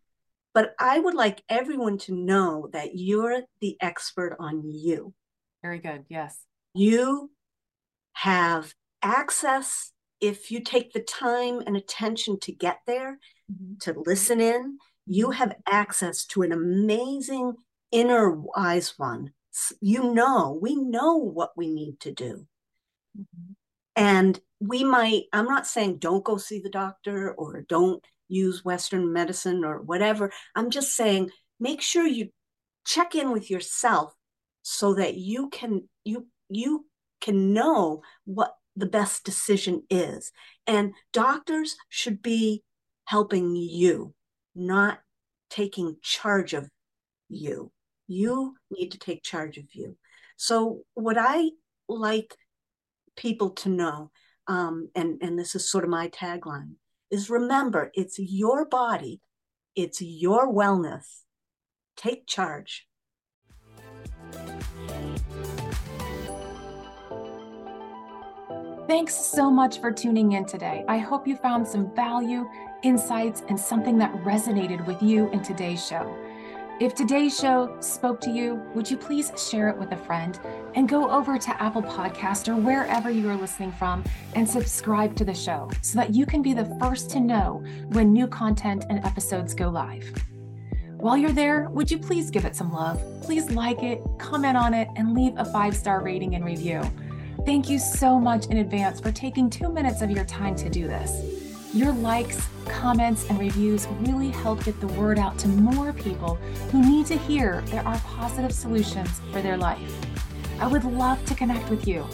But 0.55 0.75
I 0.79 1.01
would 1.01 1.15
like 1.15 1.43
everyone 1.49 1.99
to 1.99 2.15
know 2.15 2.69
that 2.73 2.95
you're 2.95 3.43
the 3.61 3.77
expert 3.81 4.37
on 4.39 4.63
you. 4.65 5.13
Very 5.61 5.81
good. 5.81 6.05
Yes. 6.09 6.39
You 6.73 7.31
have 8.13 8.73
access 9.03 9.93
if 10.21 10.51
you 10.51 10.61
take 10.61 10.93
the 10.93 11.01
time 11.01 11.63
and 11.67 11.77
attention 11.77 12.39
to 12.41 12.53
get 12.53 12.79
there 12.87 13.19
mm-hmm. 13.53 13.75
to 13.81 14.03
listen 14.07 14.41
in, 14.41 14.79
you 15.07 15.31
have 15.31 15.57
access 15.67 16.25
to 16.27 16.43
an 16.43 16.53
amazing 16.53 17.55
inner 17.93 18.31
wise 18.31 18.95
one. 18.97 19.33
You 19.81 20.13
know, 20.13 20.59
we 20.61 20.77
know 20.77 21.17
what 21.17 21.53
we 21.57 21.73
need 21.73 22.01
to 22.01 22.13
do. 22.13 22.47
Mm-hmm. 23.19 23.53
And 23.97 24.39
we 24.61 24.85
might, 24.85 25.25
I'm 25.33 25.47
not 25.47 25.67
saying 25.67 25.99
don't 25.99 26.25
go 26.25 26.37
see 26.37 26.61
the 26.61 26.71
doctor 26.71 27.33
or 27.33 27.63
don't 27.63 28.05
use 28.29 28.65
Western 28.65 29.13
medicine 29.13 29.65
or 29.65 29.81
whatever. 29.81 30.33
I'm 30.55 30.71
just 30.71 30.95
saying 30.95 31.31
make 31.61 31.81
sure 31.81 32.07
you 32.07 32.31
check 32.85 33.15
in 33.15 33.33
with 33.33 33.51
yourself 33.51 34.15
so 34.63 34.95
that 34.95 35.15
you 35.15 35.49
can 35.49 35.89
you 36.05 36.27
you 36.49 36.87
can 37.21 37.53
know 37.53 38.03
what 38.25 38.55
the 38.75 38.87
best 38.87 39.25
decision 39.25 39.83
is. 39.89 40.33
And 40.67 40.93
doctors 41.13 41.77
should 41.89 42.21
be 42.23 42.63
helping 43.07 43.57
you, 43.57 44.15
not 44.55 45.01
taking 45.49 45.97
charge 46.03 46.53
of 46.53 46.69
you. 47.29 47.73
You 48.07 48.55
need 48.71 48.93
to 48.93 48.99
take 48.99 49.23
charge 49.23 49.57
of 49.57 49.65
you. 49.73 49.97
So, 50.37 50.83
what 50.95 51.17
I 51.19 51.51
like 51.89 52.37
people 53.17 53.51
to 53.51 53.69
know, 53.69 54.11
um, 54.47 54.91
and, 54.95 55.19
and 55.23 55.39
this 55.39 55.55
is 55.55 55.69
sort 55.69 55.85
of 55.85 55.91
my 55.91 56.09
tagline, 56.09 56.75
is 57.11 57.31
remember 57.31 57.91
it's 57.95 58.19
your 58.19 58.67
body, 58.67 59.21
it's 59.75 60.03
your 60.03 60.53
wellness. 60.53 61.23
Take 61.97 62.27
charge. 62.27 62.87
Thanks 68.87 69.15
so 69.17 69.51
much 69.51 69.81
for 69.81 69.91
tuning 69.91 70.33
in 70.33 70.45
today. 70.45 70.85
I 70.87 70.99
hope 70.99 71.27
you 71.27 71.37
found 71.37 71.67
some 71.67 71.93
value, 71.97 72.49
insights, 72.83 73.43
and 73.49 73.59
something 73.59 73.99
that 73.99 74.13
resonated 74.25 74.85
with 74.87 75.03
you 75.03 75.31
in 75.31 75.43
today's 75.43 75.85
show. 75.85 76.17
If 76.79 76.95
today's 76.95 77.35
show 77.35 77.75
spoke 77.81 78.21
to 78.21 78.31
you, 78.31 78.57
would 78.75 78.91
you 78.91 78.99
please 78.99 79.33
share 79.51 79.71
it 79.71 79.79
with 79.79 79.93
a 79.93 79.97
friend 79.97 80.39
and 80.75 80.87
go 80.87 81.11
over 81.11 81.39
to 81.39 81.63
Apple 81.63 81.83
Podcast 81.83 82.49
or 82.49 82.57
wherever 82.57 83.09
you 83.11 83.31
are 83.31 83.37
listening 83.37 83.73
from 83.73 84.05
and 84.35 84.47
subscribe 84.47 85.17
to 85.17 85.25
the 85.25 85.33
show 85.33 85.71
so 85.81 85.99
that 85.99 86.15
you 86.15 86.27
can 86.27 86.43
be 86.43 86.53
the 86.53 86.67
first 86.79 87.09
to 87.13 87.21
know 87.21 87.65
when 87.93 88.13
new 88.13 88.27
content 88.27 88.85
and 88.91 89.03
episodes 89.07 89.55
go 89.55 89.71
live. 89.71 90.13
While 90.99 91.17
you're 91.17 91.33
there, 91.33 91.71
would 91.71 91.91
you 91.91 91.97
please 91.97 92.31
give 92.31 92.45
it 92.45 92.55
some 92.55 92.71
love? 92.71 93.03
Please 93.23 93.51
like 93.51 93.83
it, 93.83 94.03
comment 94.19 94.59
on 94.59 94.75
it, 94.75 94.89
and 94.97 95.15
leave 95.15 95.33
a 95.39 95.47
five 95.47 95.75
star 95.75 96.03
rating 96.03 96.35
and 96.35 96.45
review. 96.45 96.83
Thank 97.47 97.71
you 97.71 97.79
so 97.79 98.21
much 98.21 98.49
in 98.49 98.59
advance 98.59 99.01
for 99.01 99.13
taking 99.13 99.49
two 99.49 99.71
minutes 99.71 100.03
of 100.03 100.11
your 100.11 100.27
time 100.27 100.55
to 100.57 100.69
do 100.69 100.87
this. 100.87 101.46
Your 101.77 101.93
likes, 101.93 102.49
comments, 102.65 103.29
and 103.29 103.39
reviews 103.39 103.87
really 104.01 104.31
help 104.31 104.65
get 104.65 104.81
the 104.81 104.87
word 104.87 105.19
out 105.19 105.39
to 105.41 105.49
more 105.49 105.93
people 105.93 106.37
who 106.73 106.81
need 106.81 107.05
to 107.05 107.19
hear 107.19 107.61
there 107.67 107.87
are 107.87 107.99
positive 107.99 108.53
solutions 108.53 109.21
for 109.31 109.43
their 109.43 109.59
life. 109.59 109.93
I 110.59 110.69
would 110.69 110.85
love 110.85 111.23
to 111.27 111.35
connect 111.35 111.69
with 111.69 111.87
you. 111.87 112.07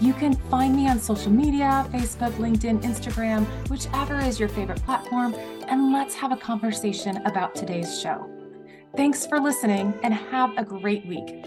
You 0.00 0.14
can 0.14 0.34
find 0.50 0.74
me 0.74 0.88
on 0.88 0.98
social 0.98 1.30
media 1.30 1.88
Facebook, 1.92 2.32
LinkedIn, 2.38 2.82
Instagram, 2.82 3.46
whichever 3.70 4.18
is 4.18 4.40
your 4.40 4.48
favorite 4.48 4.82
platform, 4.82 5.32
and 5.68 5.92
let's 5.92 6.16
have 6.16 6.32
a 6.32 6.36
conversation 6.36 7.18
about 7.18 7.54
today's 7.54 8.00
show. 8.00 8.28
Thanks 8.96 9.28
for 9.28 9.38
listening 9.38 9.94
and 10.02 10.12
have 10.12 10.58
a 10.58 10.64
great 10.64 11.06
week. 11.06 11.46